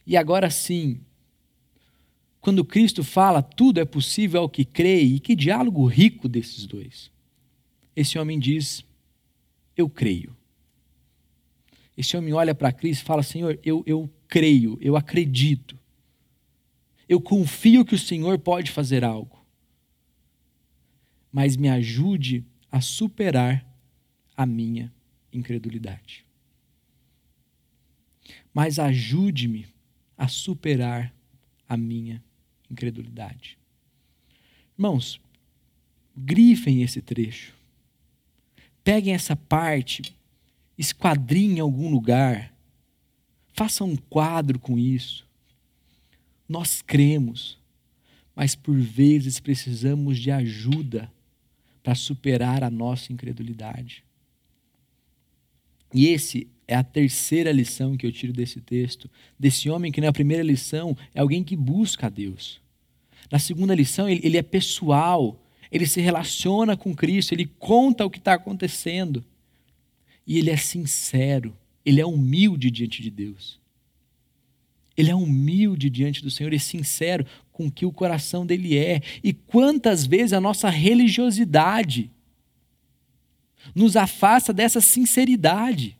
E 0.06 0.16
agora 0.16 0.48
sim, 0.48 1.00
quando 2.40 2.64
Cristo 2.64 3.02
fala 3.02 3.42
tudo 3.42 3.80
é 3.80 3.84
possível 3.84 4.42
ao 4.42 4.48
que 4.48 4.64
crê, 4.64 5.00
e 5.00 5.18
que 5.18 5.34
diálogo 5.34 5.84
rico 5.86 6.28
desses 6.28 6.66
dois. 6.66 7.10
Esse 7.96 8.16
homem 8.16 8.38
diz: 8.38 8.84
Eu 9.76 9.90
creio. 9.90 10.36
Esse 11.96 12.16
homem 12.16 12.32
olha 12.32 12.54
para 12.54 12.70
Cristo 12.70 13.02
e 13.02 13.04
fala: 13.04 13.24
Senhor, 13.24 13.58
eu, 13.64 13.82
eu 13.84 14.08
creio, 14.28 14.78
eu 14.80 14.96
acredito. 14.96 15.76
Eu 17.08 17.20
confio 17.20 17.84
que 17.84 17.96
o 17.96 17.98
Senhor 17.98 18.38
pode 18.38 18.70
fazer 18.70 19.02
algo. 19.02 19.44
Mas 21.32 21.56
me 21.56 21.68
ajude 21.68 22.44
a 22.70 22.80
superar 22.80 23.71
a 24.36 24.46
minha 24.46 24.92
incredulidade. 25.32 26.24
Mas 28.52 28.78
ajude-me 28.78 29.66
a 30.16 30.28
superar 30.28 31.12
a 31.68 31.76
minha 31.76 32.22
incredulidade. 32.70 33.58
Irmãos, 34.76 35.20
grifem 36.16 36.82
esse 36.82 37.00
trecho. 37.00 37.54
Peguem 38.84 39.14
essa 39.14 39.36
parte, 39.36 40.02
esquadrinhem 40.76 41.58
em 41.58 41.60
algum 41.60 41.90
lugar. 41.90 42.52
Façam 43.52 43.90
um 43.90 43.96
quadro 43.96 44.58
com 44.58 44.78
isso. 44.78 45.26
Nós 46.48 46.82
cremos, 46.82 47.58
mas 48.34 48.54
por 48.54 48.76
vezes 48.78 49.40
precisamos 49.40 50.18
de 50.18 50.30
ajuda 50.30 51.10
para 51.82 51.94
superar 51.94 52.62
a 52.62 52.70
nossa 52.70 53.12
incredulidade. 53.12 54.04
E 55.92 56.08
esse 56.08 56.48
é 56.66 56.74
a 56.74 56.82
terceira 56.82 57.52
lição 57.52 57.96
que 57.96 58.06
eu 58.06 58.12
tiro 58.12 58.32
desse 58.32 58.60
texto, 58.60 59.10
desse 59.38 59.68
homem 59.68 59.92
que 59.92 60.00
na 60.00 60.12
primeira 60.12 60.42
lição 60.42 60.96
é 61.14 61.20
alguém 61.20 61.44
que 61.44 61.56
busca 61.56 62.06
a 62.06 62.10
Deus. 62.10 62.60
Na 63.30 63.38
segunda 63.38 63.74
lição, 63.74 64.08
ele, 64.08 64.20
ele 64.24 64.38
é 64.38 64.42
pessoal, 64.42 65.38
ele 65.70 65.86
se 65.86 66.00
relaciona 66.00 66.76
com 66.76 66.94
Cristo, 66.94 67.32
ele 67.32 67.46
conta 67.58 68.04
o 68.04 68.10
que 68.10 68.18
está 68.18 68.34
acontecendo. 68.34 69.24
E 70.26 70.38
ele 70.38 70.50
é 70.50 70.56
sincero, 70.56 71.56
ele 71.84 72.00
é 72.00 72.06
humilde 72.06 72.70
diante 72.70 73.02
de 73.02 73.10
Deus. 73.10 73.60
Ele 74.96 75.10
é 75.10 75.14
humilde 75.14 75.88
diante 75.88 76.22
do 76.22 76.30
Senhor 76.30 76.52
e 76.52 76.58
sincero 76.58 77.26
com 77.50 77.66
o 77.66 77.70
que 77.70 77.86
o 77.86 77.92
coração 77.92 78.44
dele 78.44 78.76
é. 78.76 79.00
E 79.24 79.32
quantas 79.32 80.06
vezes 80.06 80.32
a 80.32 80.40
nossa 80.40 80.68
religiosidade 80.68 82.10
nos 83.74 83.96
afasta 83.96 84.52
dessa 84.52 84.80
sinceridade. 84.80 85.98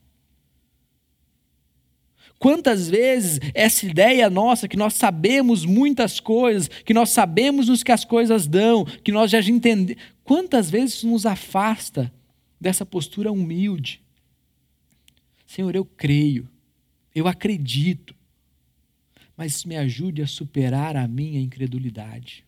Quantas 2.43 2.89
vezes 2.89 3.39
essa 3.55 3.87
ideia 3.87 4.29
nossa, 4.29 4.67
que 4.67 4.77
nós 4.77 4.95
sabemos 4.95 5.65
muitas 5.65 6.19
coisas, 6.19 6.67
que 6.67 6.93
nós 6.93 7.11
sabemos 7.11 7.69
nos 7.69 7.85
que 7.85 7.93
as 7.93 8.05
coisas 8.05 8.49
dão, 8.49 8.85
que 8.85 9.13
nós 9.13 9.31
já 9.31 9.39
entendemos, 9.41 10.03
quantas 10.25 10.69
vezes 10.69 11.05
nos 11.05 11.25
afasta 11.25 12.13
dessa 12.61 12.85
postura 12.85 13.31
humilde? 13.31 14.03
Senhor, 15.47 15.77
eu 15.77 15.85
creio, 15.85 16.49
eu 17.15 17.29
acredito, 17.29 18.13
mas 19.37 19.65
me 19.65 19.77
ajude 19.77 20.21
a 20.21 20.27
superar 20.27 20.97
a 20.97 21.07
minha 21.07 21.41
incredulidade. 21.41 22.45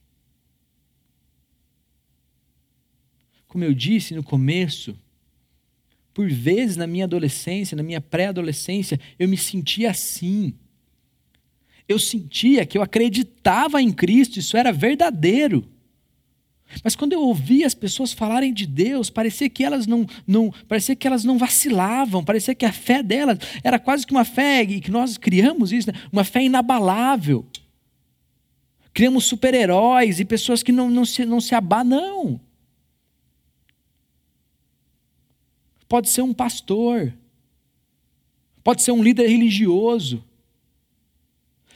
Como 3.46 3.62
eu 3.62 3.72
disse 3.72 4.12
no 4.12 4.24
começo, 4.24 4.98
por 6.14 6.30
vezes 6.30 6.76
na 6.76 6.86
minha 6.86 7.04
adolescência, 7.04 7.76
na 7.76 7.82
minha 7.82 8.00
pré-adolescência, 8.00 9.00
eu 9.18 9.28
me 9.28 9.36
sentia 9.36 9.90
assim. 9.90 10.54
Eu 11.88 11.98
sentia 11.98 12.64
que 12.64 12.78
eu 12.78 12.82
acreditava 12.82 13.82
em 13.82 13.90
Cristo, 13.92 14.38
isso 14.38 14.56
era 14.56 14.72
verdadeiro. 14.72 15.68
Mas 16.82 16.96
quando 16.96 17.12
eu 17.12 17.20
ouvia 17.20 17.66
as 17.66 17.74
pessoas 17.74 18.12
falarem 18.12 18.52
de 18.54 18.66
Deus, 18.66 19.10
parecia 19.10 19.50
que 19.50 19.64
elas 19.64 19.86
não, 19.86 20.06
não, 20.26 20.52
parecia 20.66 20.96
que 20.96 21.06
elas 21.06 21.24
não 21.24 21.36
vacilavam, 21.36 22.24
parecia 22.24 22.54
que 22.54 22.64
a 22.64 22.72
fé 22.72 23.02
delas 23.02 23.38
era 23.62 23.78
quase 23.78 24.06
que 24.06 24.12
uma 24.12 24.24
fé 24.24 24.64
que 24.64 24.90
nós 24.90 25.18
criamos 25.18 25.72
isso, 25.72 25.92
né? 25.92 26.00
uma 26.12 26.24
fé 26.24 26.42
inabalável. 26.42 27.44
Criamos 28.92 29.24
super-heróis 29.24 30.20
e 30.20 30.24
pessoas 30.24 30.62
que 30.62 30.72
não, 30.72 30.88
não 30.88 31.04
se 31.04 31.24
não 31.26 31.40
se 31.40 31.52
não. 31.84 32.40
Pode 35.88 36.08
ser 36.08 36.22
um 36.22 36.32
pastor, 36.32 37.12
pode 38.62 38.82
ser 38.82 38.92
um 38.92 39.02
líder 39.02 39.28
religioso. 39.28 40.24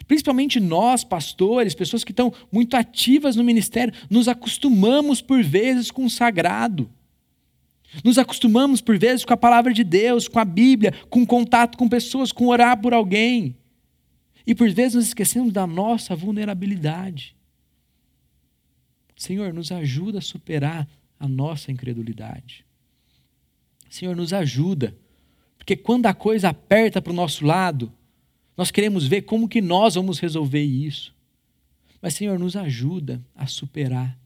Principalmente 0.06 0.58
nós, 0.58 1.04
pastores, 1.04 1.74
pessoas 1.74 2.02
que 2.02 2.12
estão 2.12 2.32
muito 2.50 2.74
ativas 2.76 3.36
no 3.36 3.44
ministério, 3.44 3.92
nos 4.08 4.26
acostumamos 4.26 5.20
por 5.20 5.42
vezes 5.42 5.90
com 5.90 6.06
o 6.06 6.10
sagrado. 6.10 6.90
Nos 8.04 8.18
acostumamos 8.18 8.80
por 8.80 8.98
vezes 8.98 9.24
com 9.24 9.32
a 9.32 9.36
palavra 9.36 9.72
de 9.72 9.84
Deus, 9.84 10.28
com 10.28 10.38
a 10.38 10.44
Bíblia, 10.44 10.92
com 11.10 11.26
contato 11.26 11.76
com 11.76 11.88
pessoas, 11.88 12.32
com 12.32 12.46
orar 12.48 12.80
por 12.80 12.94
alguém. 12.94 13.56
E 14.46 14.54
por 14.54 14.70
vezes 14.70 14.94
nos 14.94 15.06
esquecemos 15.08 15.52
da 15.52 15.66
nossa 15.66 16.16
vulnerabilidade. 16.16 17.36
Senhor, 19.14 19.52
nos 19.52 19.72
ajuda 19.72 20.18
a 20.18 20.22
superar 20.22 20.88
a 21.18 21.28
nossa 21.28 21.72
incredulidade. 21.72 22.64
Senhor, 23.88 24.14
nos 24.14 24.32
ajuda. 24.32 24.96
Porque 25.56 25.76
quando 25.76 26.06
a 26.06 26.14
coisa 26.14 26.48
aperta 26.48 27.00
para 27.00 27.12
o 27.12 27.16
nosso 27.16 27.44
lado, 27.44 27.92
nós 28.56 28.70
queremos 28.70 29.06
ver 29.06 29.22
como 29.22 29.48
que 29.48 29.60
nós 29.60 29.94
vamos 29.94 30.18
resolver 30.18 30.62
isso. 30.62 31.14
Mas, 32.00 32.14
Senhor, 32.14 32.38
nos 32.38 32.56
ajuda 32.56 33.22
a 33.34 33.46
superar. 33.46 34.18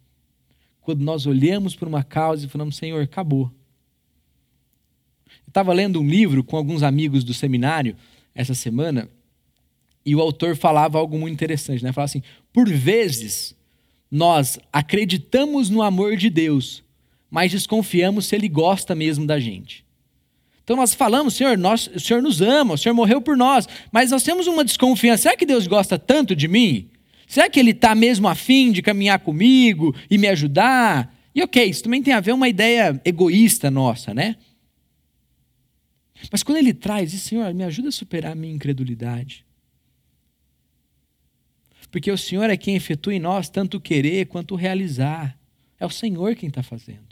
Quando 0.80 1.02
nós 1.02 1.26
olhamos 1.26 1.74
para 1.74 1.88
uma 1.88 2.02
causa 2.02 2.46
e 2.46 2.48
falamos, 2.48 2.76
Senhor, 2.76 3.02
acabou. 3.02 3.50
Estava 5.46 5.72
lendo 5.72 6.00
um 6.00 6.08
livro 6.08 6.42
com 6.42 6.56
alguns 6.56 6.82
amigos 6.82 7.24
do 7.24 7.34
seminário 7.34 7.96
essa 8.34 8.54
semana, 8.54 9.08
e 10.04 10.14
o 10.16 10.20
autor 10.20 10.56
falava 10.56 10.98
algo 10.98 11.18
muito 11.18 11.34
interessante, 11.34 11.84
né? 11.84 11.92
Falava 11.92 12.06
assim: 12.10 12.22
por 12.52 12.68
vezes 12.68 13.54
nós 14.10 14.58
acreditamos 14.72 15.70
no 15.70 15.82
amor 15.82 16.16
de 16.16 16.28
Deus, 16.28 16.82
mas 17.32 17.50
desconfiamos 17.50 18.26
se 18.26 18.36
ele 18.36 18.46
gosta 18.46 18.94
mesmo 18.94 19.26
da 19.26 19.40
gente. 19.40 19.86
Então 20.62 20.76
nós 20.76 20.92
falamos, 20.92 21.32
Senhor, 21.32 21.56
nós, 21.56 21.86
o 21.86 21.98
Senhor 21.98 22.22
nos 22.22 22.42
ama, 22.42 22.74
o 22.74 22.78
Senhor 22.78 22.94
morreu 22.94 23.22
por 23.22 23.38
nós, 23.38 23.66
mas 23.90 24.10
nós 24.10 24.22
temos 24.22 24.46
uma 24.46 24.62
desconfiança. 24.62 25.22
Será 25.22 25.36
que 25.36 25.46
Deus 25.46 25.66
gosta 25.66 25.98
tanto 25.98 26.36
de 26.36 26.46
mim? 26.46 26.90
Será 27.26 27.48
que 27.48 27.58
Ele 27.58 27.70
está 27.70 27.94
mesmo 27.94 28.28
afim 28.28 28.70
de 28.70 28.82
caminhar 28.82 29.18
comigo 29.20 29.96
e 30.10 30.18
me 30.18 30.28
ajudar? 30.28 31.18
E 31.34 31.42
ok, 31.42 31.64
isso 31.64 31.84
também 31.84 32.02
tem 32.02 32.12
a 32.12 32.20
ver 32.20 32.32
uma 32.32 32.50
ideia 32.50 33.00
egoísta 33.02 33.70
nossa, 33.70 34.12
né? 34.12 34.36
Mas 36.30 36.42
quando 36.42 36.58
Ele 36.58 36.74
traz, 36.74 37.12
diz, 37.12 37.22
Senhor, 37.22 37.54
me 37.54 37.64
ajuda 37.64 37.88
a 37.88 37.92
superar 37.92 38.32
a 38.32 38.34
minha 38.34 38.54
incredulidade. 38.54 39.46
Porque 41.90 42.12
o 42.12 42.18
Senhor 42.18 42.50
é 42.50 42.58
quem 42.58 42.76
efetua 42.76 43.14
em 43.14 43.18
nós 43.18 43.48
tanto 43.48 43.78
o 43.78 43.80
querer 43.80 44.26
quanto 44.26 44.52
o 44.52 44.56
realizar. 44.56 45.34
É 45.80 45.86
o 45.86 45.90
Senhor 45.90 46.34
quem 46.36 46.50
está 46.50 46.62
fazendo. 46.62 47.11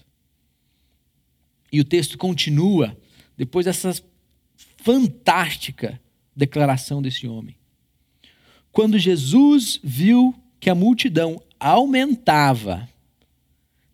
E 1.73 1.81
o 1.81 1.85
texto 1.85 2.19
continua, 2.19 2.97
depois 3.37 3.67
dessa 3.67 3.95
fantástica 4.77 6.01
declaração 6.35 7.03
desse 7.03 7.29
homem. 7.29 7.57
Quando 8.73 8.99
Jesus 8.99 9.79
viu 9.83 10.35
que 10.59 10.71
a 10.71 10.75
multidão 10.75 11.41
aumentava. 11.59 12.89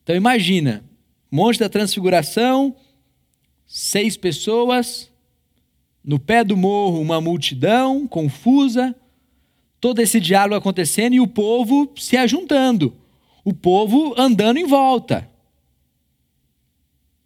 Então 0.02 0.14
imagina, 0.14 0.84
Monte 1.30 1.58
da 1.58 1.68
Transfiguração, 1.68 2.74
seis 3.66 4.16
pessoas, 4.16 5.10
no 6.04 6.18
pé 6.18 6.44
do 6.44 6.56
morro 6.56 7.00
uma 7.00 7.20
multidão 7.20 8.06
confusa, 8.06 8.94
todo 9.80 10.00
esse 10.00 10.20
diálogo 10.20 10.56
acontecendo 10.56 11.14
e 11.14 11.20
o 11.20 11.26
povo 11.26 11.92
se 11.96 12.16
ajuntando, 12.16 12.94
o 13.44 13.52
povo 13.52 14.14
andando 14.16 14.58
em 14.58 14.66
volta. 14.66 15.28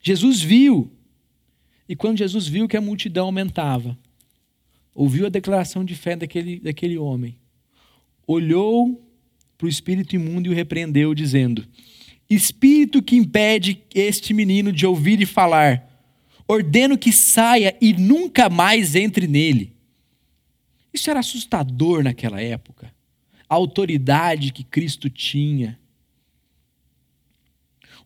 Jesus 0.01 0.41
viu. 0.41 0.91
E 1.89 1.95
quando 1.95 2.19
Jesus 2.19 2.47
viu 2.47 2.69
que 2.69 2.77
a 2.77 2.81
multidão 2.81 3.27
aumentava, 3.27 3.99
ouviu 4.95 5.27
a 5.27 5.29
declaração 5.29 5.85
de 5.85 5.95
fé 5.95 6.17
daquele, 6.17 6.61
daquele 6.61 6.97
homem, 6.97 7.37
olhou 8.27 9.05
para 9.59 9.67
o 9.67 9.69
espírito 9.69 10.15
imundo 10.15 10.49
e 10.49 10.51
o 10.51 10.55
repreendeu, 10.55 11.15
dizendo: 11.15 11.67
Espírito 12.29 13.03
que 13.03 13.17
impede 13.17 13.83
este 13.95 14.33
menino 14.33 14.73
de 14.73 14.87
ouvir 14.87 15.21
e 15.21 15.27
falar, 15.27 15.87
ordeno 16.47 16.97
que 16.97 17.13
saia 17.13 17.77
e 17.81 17.93
nunca 17.93 18.49
mais 18.49 18.95
entre 18.95 19.27
nele. 19.27 19.73
Isso 20.93 21.11
era 21.11 21.21
assustador 21.21 22.03
naquela 22.03 22.41
época. 22.41 22.93
A 23.49 23.55
autoridade 23.55 24.53
que 24.53 24.65
Cristo 24.65 25.11
tinha. 25.11 25.79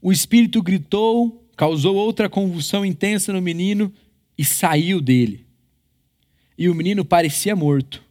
o 0.00 0.12
espírito 0.12 0.62
gritou, 0.62 1.43
causou 1.56 1.94
outra 1.96 2.28
convulsão 2.28 2.84
intensa 2.84 3.32
no 3.32 3.40
menino 3.40 3.92
e 4.36 4.44
saiu 4.44 5.00
dele. 5.00 5.46
E 6.56 6.68
o 6.68 6.74
menino 6.74 7.04
parecia 7.04 7.56
morto. 7.56 8.02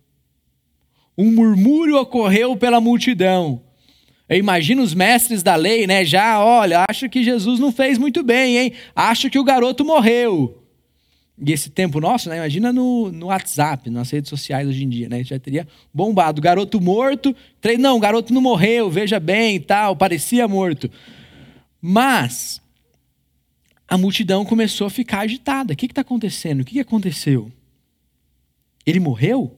Um 1.18 1.32
murmúrio 1.32 1.98
ocorreu 1.98 2.56
pela 2.56 2.82
multidão. 2.82 3.62
Eu 4.28 4.38
imagino 4.38 4.82
os 4.82 4.94
mestres 4.94 5.44
da 5.44 5.56
lei, 5.56 5.86
né? 5.86 6.04
Já, 6.04 6.44
olha, 6.44 6.86
acho 6.90 7.10
que 7.10 7.24
Jesus 7.24 7.60
não 7.60 7.72
fez 7.72 7.98
muito 7.98 8.24
bem, 8.24 8.58
hein? 8.58 8.74
Acho 8.96 9.30
que 9.30 9.38
o 9.38 9.44
garoto 9.44 9.86
morreu. 9.86 10.64
E 11.46 11.52
esse 11.52 11.70
tempo 11.70 12.00
nosso, 12.00 12.30
né? 12.30 12.38
Imagina 12.38 12.72
no, 12.72 13.12
no 13.12 13.28
WhatsApp, 13.28 13.90
nas 13.90 14.10
redes 14.10 14.30
sociais 14.30 14.68
hoje 14.68 14.84
em 14.84 14.90
dia, 14.90 15.10
né? 15.10 15.18
A 15.18 15.20
gente 15.20 15.30
já 15.30 15.40
teria 15.40 15.68
bombado. 15.94 16.42
Garoto 16.42 16.80
morto, 16.80 17.36
não, 17.78 17.98
o 17.98 18.00
garoto 18.00 18.34
não 18.34 18.42
morreu, 18.42 18.90
veja 18.90 19.20
bem 19.20 19.58
e 19.58 19.60
tal, 19.60 19.96
parecia 19.96 20.48
morto. 20.48 20.90
Mas 21.82 22.62
a 23.88 23.98
multidão 23.98 24.46
começou 24.46 24.88
a 24.88 24.90
ficar 24.90 25.22
agitada. 25.22 25.74
O 25.74 25.76
que 25.76 25.86
está 25.86 26.02
acontecendo? 26.02 26.62
O 26.62 26.66
que, 26.66 26.74
que 26.74 26.80
aconteceu? 26.80 27.52
Ele 28.86 29.00
morreu? 29.00 29.58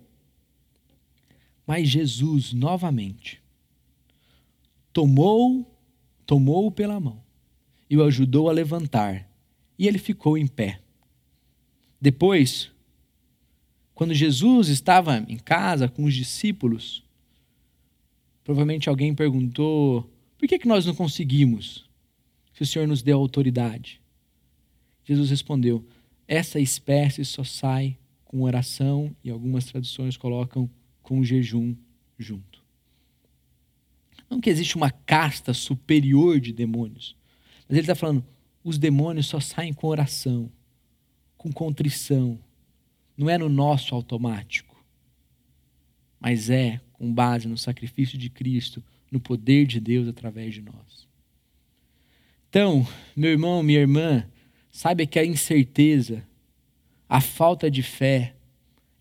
Mas 1.65 1.89
Jesus, 1.89 2.53
novamente, 2.53 3.41
tomou, 4.93 5.65
tomou-o 6.25 6.71
pela 6.71 6.99
mão 6.99 7.23
e 7.89 7.97
o 7.97 8.03
ajudou 8.03 8.49
a 8.49 8.53
levantar. 8.53 9.27
E 9.77 9.87
ele 9.87 9.97
ficou 9.97 10.37
em 10.37 10.47
pé. 10.47 10.79
Depois, 11.99 12.71
quando 13.93 14.13
Jesus 14.13 14.67
estava 14.67 15.17
em 15.27 15.37
casa 15.37 15.87
com 15.87 16.03
os 16.03 16.13
discípulos, 16.13 17.03
provavelmente 18.43 18.89
alguém 18.89 19.15
perguntou: 19.15 20.09
por 20.37 20.47
que, 20.47 20.59
que 20.59 20.67
nós 20.67 20.85
não 20.85 20.93
conseguimos? 20.93 21.85
Se 22.53 22.63
o 22.63 22.65
Senhor 22.65 22.87
nos 22.87 23.01
deu 23.01 23.17
autoridade. 23.17 23.99
Jesus 25.05 25.29
respondeu: 25.29 25.85
essa 26.27 26.59
espécie 26.59 27.23
só 27.23 27.43
sai 27.43 27.97
com 28.23 28.41
oração 28.41 29.15
e 29.23 29.29
algumas 29.29 29.65
traduções 29.65 30.17
colocam 30.17 30.69
com 31.01 31.23
jejum 31.23 31.75
junto. 32.17 32.63
Não 34.29 34.41
que 34.41 34.49
existe 34.49 34.75
uma 34.75 34.89
casta 34.89 35.53
superior 35.53 36.39
de 36.39 36.51
demônios, 36.51 37.15
mas 37.67 37.77
ele 37.77 37.81
está 37.81 37.95
falando: 37.95 38.25
os 38.63 38.77
demônios 38.77 39.27
só 39.27 39.39
saem 39.39 39.73
com 39.73 39.87
oração, 39.87 40.51
com 41.37 41.51
contrição. 41.51 42.39
Não 43.15 43.29
é 43.29 43.37
no 43.37 43.47
nosso 43.47 43.95
automático, 43.95 44.83
mas 46.19 46.49
é 46.49 46.81
com 46.91 47.13
base 47.13 47.47
no 47.47 47.57
sacrifício 47.57 48.17
de 48.17 48.29
Cristo, 48.29 48.83
no 49.11 49.19
poder 49.19 49.65
de 49.67 49.79
Deus 49.79 50.07
através 50.07 50.53
de 50.53 50.61
nós. 50.61 51.07
Então, 52.49 52.85
meu 53.15 53.31
irmão, 53.31 53.61
minha 53.61 53.79
irmã, 53.79 54.27
saiba 54.75 55.05
que 55.05 55.17
a 55.17 55.25
incerteza, 55.25 56.27
a 57.07 57.21
falta 57.21 57.71
de 57.71 57.81
fé, 57.81 58.35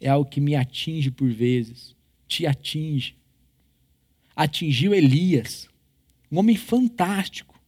é 0.00 0.08
algo 0.08 0.30
que 0.30 0.40
me 0.40 0.54
atinge 0.54 1.10
por 1.10 1.28
vezes, 1.28 1.96
te 2.28 2.46
atinge. 2.46 3.16
Atingiu 4.36 4.94
Elias, 4.94 5.68
um 6.30 6.38
homem 6.38 6.54
fantástico, 6.54 7.60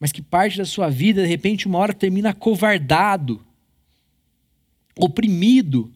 mas 0.00 0.10
que 0.10 0.20
parte 0.20 0.58
da 0.58 0.64
sua 0.64 0.90
vida, 0.90 1.22
de 1.22 1.28
repente, 1.28 1.68
uma 1.68 1.78
hora 1.78 1.94
termina 1.94 2.34
covardado, 2.34 3.40
oprimido, 4.98 5.92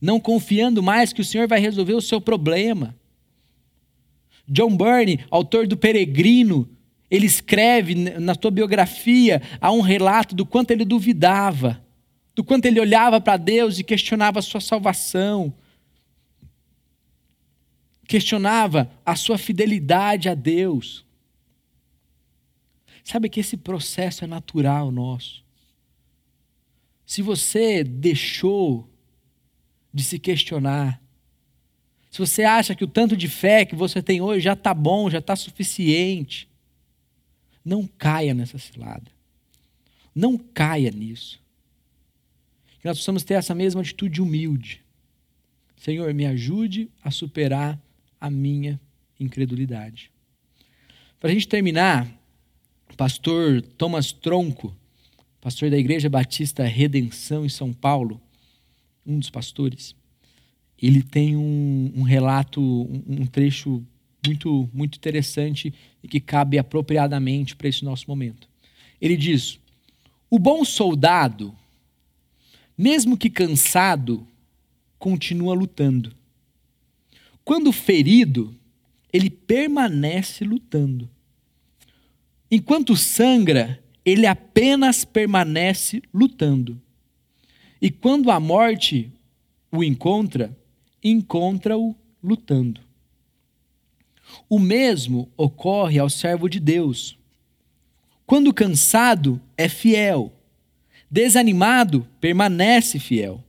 não 0.00 0.20
confiando 0.20 0.80
mais 0.80 1.12
que 1.12 1.22
o 1.22 1.24
Senhor 1.24 1.48
vai 1.48 1.58
resolver 1.58 1.94
o 1.94 2.00
seu 2.00 2.20
problema. 2.20 2.94
John 4.46 4.76
Burney, 4.76 5.24
autor 5.28 5.66
do 5.66 5.76
Peregrino, 5.76 6.68
ele 7.14 7.26
escreve 7.26 7.94
na 7.94 8.34
sua 8.34 8.50
biografia 8.50 9.40
há 9.60 9.70
um 9.70 9.80
relato 9.80 10.34
do 10.34 10.44
quanto 10.44 10.72
ele 10.72 10.84
duvidava, 10.84 11.80
do 12.34 12.42
quanto 12.42 12.66
ele 12.66 12.80
olhava 12.80 13.20
para 13.20 13.36
Deus 13.36 13.78
e 13.78 13.84
questionava 13.84 14.40
a 14.40 14.42
sua 14.42 14.60
salvação, 14.60 15.54
questionava 18.08 18.90
a 19.06 19.14
sua 19.14 19.38
fidelidade 19.38 20.28
a 20.28 20.34
Deus. 20.34 21.04
Sabe 23.04 23.28
que 23.28 23.38
esse 23.38 23.56
processo 23.56 24.24
é 24.24 24.26
natural 24.26 24.90
nosso. 24.90 25.44
Se 27.06 27.22
você 27.22 27.84
deixou 27.84 28.90
de 29.92 30.02
se 30.02 30.18
questionar, 30.18 31.00
se 32.10 32.18
você 32.18 32.42
acha 32.42 32.74
que 32.74 32.82
o 32.82 32.88
tanto 32.88 33.16
de 33.16 33.28
fé 33.28 33.64
que 33.64 33.76
você 33.76 34.02
tem 34.02 34.20
hoje 34.20 34.40
já 34.40 34.54
está 34.54 34.74
bom, 34.74 35.08
já 35.08 35.18
está 35.18 35.36
suficiente, 35.36 36.48
não 37.64 37.86
caia 37.86 38.34
nessa 38.34 38.58
cilada. 38.58 39.10
Não 40.14 40.36
caia 40.36 40.90
nisso. 40.90 41.40
Que 42.80 42.86
nós 42.86 42.98
possamos 42.98 43.24
ter 43.24 43.34
essa 43.34 43.54
mesma 43.54 43.80
atitude 43.80 44.20
humilde. 44.20 44.82
Senhor, 45.76 46.12
me 46.12 46.26
ajude 46.26 46.90
a 47.02 47.10
superar 47.10 47.80
a 48.20 48.30
minha 48.30 48.80
incredulidade. 49.18 50.10
Para 51.18 51.30
a 51.30 51.32
gente 51.32 51.48
terminar, 51.48 52.06
o 52.92 52.96
pastor 52.96 53.62
Thomas 53.62 54.12
Tronco, 54.12 54.76
pastor 55.40 55.70
da 55.70 55.78
Igreja 55.78 56.08
Batista 56.08 56.64
Redenção 56.64 57.44
em 57.44 57.48
São 57.48 57.72
Paulo, 57.72 58.20
um 59.06 59.18
dos 59.18 59.30
pastores, 59.30 59.94
ele 60.80 61.02
tem 61.02 61.36
um, 61.36 61.92
um 61.96 62.02
relato, 62.02 62.60
um, 62.60 63.22
um 63.22 63.26
trecho 63.26 63.84
muito, 64.26 64.68
muito 64.72 64.96
interessante 64.96 65.72
e 66.02 66.08
que 66.08 66.20
cabe 66.20 66.58
apropriadamente 66.58 67.54
para 67.56 67.68
esse 67.68 67.84
nosso 67.84 68.04
momento. 68.08 68.48
Ele 69.00 69.16
diz: 69.16 69.58
O 70.30 70.38
bom 70.38 70.64
soldado, 70.64 71.54
mesmo 72.76 73.16
que 73.16 73.30
cansado, 73.30 74.26
continua 74.98 75.54
lutando. 75.54 76.14
Quando 77.44 77.72
ferido, 77.72 78.54
ele 79.12 79.30
permanece 79.30 80.44
lutando. 80.44 81.08
Enquanto 82.50 82.96
sangra, 82.96 83.82
ele 84.04 84.26
apenas 84.26 85.04
permanece 85.04 86.02
lutando. 86.12 86.80
E 87.80 87.90
quando 87.90 88.30
a 88.30 88.38
morte 88.40 89.12
o 89.70 89.82
encontra, 89.82 90.56
encontra-o 91.02 91.94
lutando. 92.22 92.80
O 94.48 94.58
mesmo 94.58 95.30
ocorre 95.36 95.98
ao 95.98 96.08
servo 96.08 96.48
de 96.48 96.60
Deus. 96.60 97.18
Quando 98.26 98.54
cansado, 98.54 99.40
é 99.56 99.68
fiel. 99.68 100.32
Desanimado, 101.10 102.08
permanece 102.20 102.98
fiel. 102.98 103.42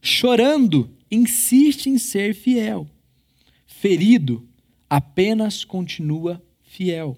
Chorando, 0.00 0.90
insiste 1.10 1.86
em 1.86 1.98
ser 1.98 2.34
fiel. 2.34 2.88
Ferido, 3.66 4.48
apenas 4.88 5.64
continua 5.64 6.42
fiel. 6.62 7.16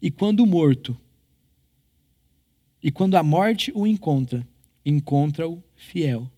E 0.00 0.10
quando 0.10 0.46
morto, 0.46 0.98
e 2.82 2.90
quando 2.90 3.14
a 3.14 3.22
morte 3.22 3.70
o 3.74 3.86
encontra, 3.86 4.46
encontra-o 4.84 5.62
fiel. 5.76 6.28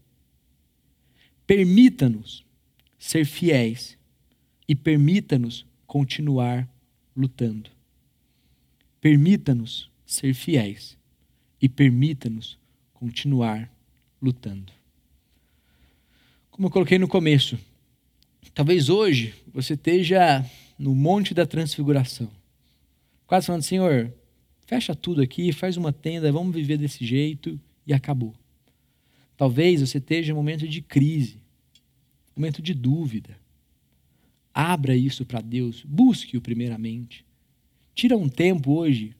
Permita-nos 1.46 2.44
ser 2.98 3.24
fiéis 3.24 3.96
e 4.68 4.74
permita-nos 4.74 5.66
continuar 5.86 6.68
lutando. 7.16 7.70
Permita-nos 9.00 9.90
ser 10.06 10.34
fiéis 10.34 10.96
e 11.60 11.68
permita-nos 11.68 12.58
continuar 12.92 13.70
lutando. 14.20 14.72
Como 16.50 16.68
eu 16.68 16.70
coloquei 16.70 16.98
no 16.98 17.08
começo, 17.08 17.58
talvez 18.54 18.88
hoje 18.88 19.34
você 19.52 19.74
esteja 19.74 20.44
no 20.78 20.94
Monte 20.94 21.34
da 21.34 21.46
Transfiguração, 21.46 22.30
quase 23.26 23.46
falando, 23.46 23.62
Senhor, 23.62 24.12
fecha 24.66 24.94
tudo 24.94 25.20
aqui, 25.20 25.52
faz 25.52 25.76
uma 25.76 25.92
tenda, 25.92 26.32
vamos 26.32 26.54
viver 26.54 26.78
desse 26.78 27.04
jeito 27.04 27.60
e 27.86 27.92
acabou. 27.92 28.34
Talvez 29.36 29.80
você 29.80 29.98
esteja 29.98 30.30
em 30.30 30.32
um 30.32 30.36
momento 30.36 30.66
de 30.66 30.80
crise, 30.80 31.40
momento 32.36 32.62
de 32.62 32.74
dúvida. 32.74 33.36
Abra 34.54 34.94
isso 34.94 35.26
para 35.26 35.40
Deus, 35.40 35.82
busque-o 35.84 36.40
primeiramente. 36.40 37.26
Tira 37.92 38.16
um 38.16 38.28
tempo 38.28 38.72
hoje. 38.72 39.16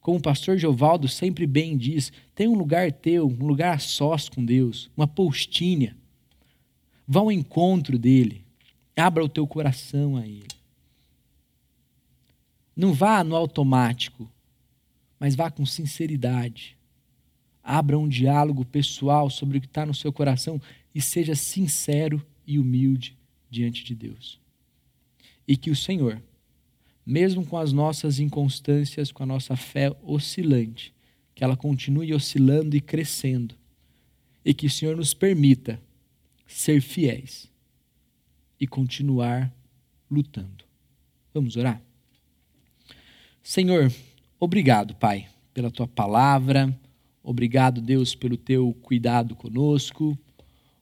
Como 0.00 0.18
o 0.18 0.22
pastor 0.22 0.58
Jovaldo 0.58 1.08
sempre 1.08 1.46
bem 1.46 1.76
diz, 1.76 2.12
tem 2.34 2.48
um 2.48 2.58
lugar 2.58 2.90
teu, 2.90 3.28
um 3.28 3.46
lugar 3.46 3.76
a 3.76 3.78
sós 3.78 4.28
com 4.28 4.44
Deus, 4.44 4.90
uma 4.96 5.06
postinha. 5.06 5.96
Vá 7.06 7.20
ao 7.20 7.30
encontro 7.30 7.96
dele. 7.96 8.44
Abra 8.96 9.24
o 9.24 9.28
teu 9.28 9.46
coração 9.46 10.16
a 10.16 10.26
ele. 10.26 10.46
Não 12.74 12.92
vá 12.92 13.22
no 13.22 13.36
automático, 13.36 14.28
mas 15.20 15.36
vá 15.36 15.50
com 15.50 15.64
sinceridade. 15.64 16.76
Abra 17.62 17.96
um 17.96 18.08
diálogo 18.08 18.64
pessoal 18.64 19.30
sobre 19.30 19.58
o 19.58 19.60
que 19.60 19.66
está 19.66 19.86
no 19.86 19.94
seu 19.94 20.12
coração 20.12 20.60
e 20.94 21.00
seja 21.00 21.34
sincero 21.36 22.24
e 22.46 22.58
humilde 22.58 23.15
diante 23.50 23.84
de 23.84 23.94
Deus. 23.94 24.40
E 25.46 25.56
que 25.56 25.70
o 25.70 25.76
Senhor 25.76 26.20
mesmo 27.06 27.46
com 27.46 27.56
as 27.56 27.72
nossas 27.72 28.18
inconstâncias, 28.18 29.12
com 29.12 29.22
a 29.22 29.26
nossa 29.26 29.54
fé 29.54 29.96
oscilante, 30.02 30.92
que 31.36 31.44
ela 31.44 31.56
continue 31.56 32.12
oscilando 32.12 32.76
e 32.76 32.80
crescendo, 32.80 33.54
e 34.44 34.52
que 34.52 34.66
o 34.66 34.70
Senhor 34.70 34.96
nos 34.96 35.14
permita 35.14 35.80
ser 36.48 36.80
fiéis 36.80 37.48
e 38.58 38.66
continuar 38.66 39.54
lutando. 40.10 40.64
Vamos 41.32 41.56
orar? 41.56 41.80
Senhor, 43.42 43.92
obrigado, 44.40 44.96
Pai, 44.96 45.28
pela 45.54 45.70
tua 45.70 45.86
palavra. 45.86 46.76
Obrigado, 47.22 47.80
Deus, 47.80 48.14
pelo 48.14 48.36
teu 48.36 48.72
cuidado 48.82 49.36
conosco. 49.36 50.18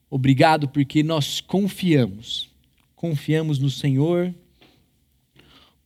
Obrigado 0.09 0.69
porque 0.69 1.03
nós 1.03 1.41
confiamos. 1.41 2.54
Confiamos 3.05 3.59
no 3.59 3.69
Senhor. 3.69 4.35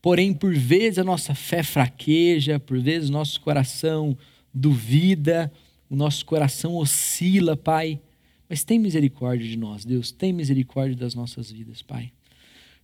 Porém, 0.01 0.33
por 0.33 0.55
vezes 0.55 1.01
a 1.01 1.03
nossa 1.03 1.35
fé 1.35 1.65
fraqueja, 1.65 2.61
por 2.61 2.79
vezes 2.79 3.11
nosso 3.11 3.41
coração 3.41 4.17
duvida, 4.55 5.53
o 5.91 5.97
nosso 5.97 6.25
coração 6.25 6.77
oscila, 6.77 7.57
Pai. 7.57 8.01
Mas 8.49 8.63
tem 8.63 8.79
misericórdia 8.79 9.49
de 9.49 9.57
nós, 9.57 9.85
Deus, 9.85 10.13
tem 10.13 10.33
misericórdia 10.33 10.95
das 10.95 11.13
nossas 11.17 11.51
vidas, 11.51 11.83
Pai. 11.83 12.13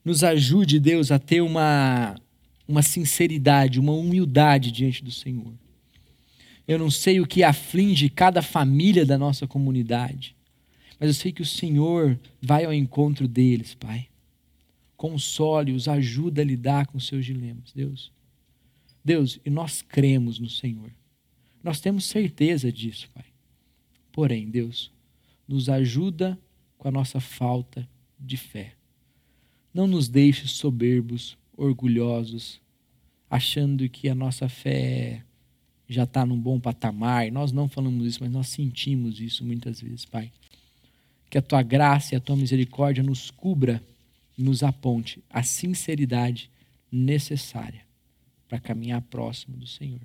Nos 0.05 0.25
ajude, 0.25 0.81
Deus, 0.81 1.13
a 1.13 1.19
ter 1.21 1.41
uma, 1.41 2.17
uma 2.67 2.83
sinceridade, 2.83 3.79
uma 3.79 3.93
humildade 3.93 4.73
diante 4.73 5.05
do 5.05 5.13
Senhor. 5.13 5.55
Eu 6.67 6.77
não 6.77 6.91
sei 6.91 7.21
o 7.21 7.27
que 7.27 7.45
aflige 7.45 8.09
cada 8.11 8.43
família 8.43 9.07
da 9.07 9.17
nossa 9.17 9.47
comunidade, 9.47 10.35
mas 10.99 11.07
eu 11.07 11.15
sei 11.15 11.31
que 11.31 11.43
o 11.43 11.47
Senhor 11.47 12.19
vai 12.43 12.65
ao 12.65 12.75
encontro 12.75 13.29
deles, 13.29 13.77
Pai. 13.77 14.09
Console-os, 15.05 15.87
ajuda 15.87 16.41
a 16.41 16.45
lidar 16.47 16.87
com 16.87 16.99
seus 16.99 17.27
dilemas, 17.27 17.75
Deus. 17.75 18.11
Deus, 19.05 19.39
e 19.45 19.51
nós 19.51 19.83
cremos 19.83 20.39
no 20.39 20.49
Senhor. 20.49 20.91
Nós 21.63 21.79
temos 21.79 22.07
certeza 22.07 22.73
disso, 22.73 23.11
Pai. 23.13 23.27
Porém, 24.11 24.49
Deus, 24.49 24.91
nos 25.47 25.69
ajuda 25.69 26.41
com 26.79 26.89
a 26.89 26.91
nossa 26.91 27.21
falta 27.21 27.87
de 28.19 28.39
fé. 28.39 28.73
Não 29.75 29.87
nos 29.87 30.09
deixe 30.09 30.49
soberbos, 30.49 31.37
orgulhosos, 31.55 32.59
achando 33.29 33.87
que 33.91 34.09
a 34.09 34.15
nossa 34.15 34.49
fé 34.49 35.23
já 35.87 36.05
está 36.05 36.25
num 36.25 36.41
bom 36.41 36.59
patamar. 36.59 37.31
Nós 37.31 37.53
não 37.53 37.69
falamos 37.69 38.07
isso, 38.07 38.21
mas 38.23 38.33
nós 38.33 38.49
sentimos 38.49 39.21
isso 39.21 39.45
muitas 39.45 39.83
vezes, 39.83 40.07
Pai. 40.07 40.33
Que 41.29 41.37
a 41.37 41.43
tua 41.43 41.63
graça 41.63 42.15
e 42.15 42.17
a 42.17 42.21
tua 42.21 42.37
misericórdia 42.37 43.03
nos 43.03 43.31
cubra 43.31 43.85
nos 44.37 44.63
aponte 44.63 45.23
a 45.31 45.43
sinceridade 45.43 46.51
necessária 46.91 47.87
para 48.49 48.59
caminhar 48.59 49.03
próximo 49.03 49.57
do 49.57 49.67
Senhor. 49.67 50.01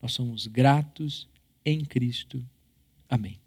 Nós 0.00 0.12
somos 0.12 0.46
gratos 0.46 1.28
em 1.64 1.84
Cristo. 1.84 2.44
Amém. 3.08 3.39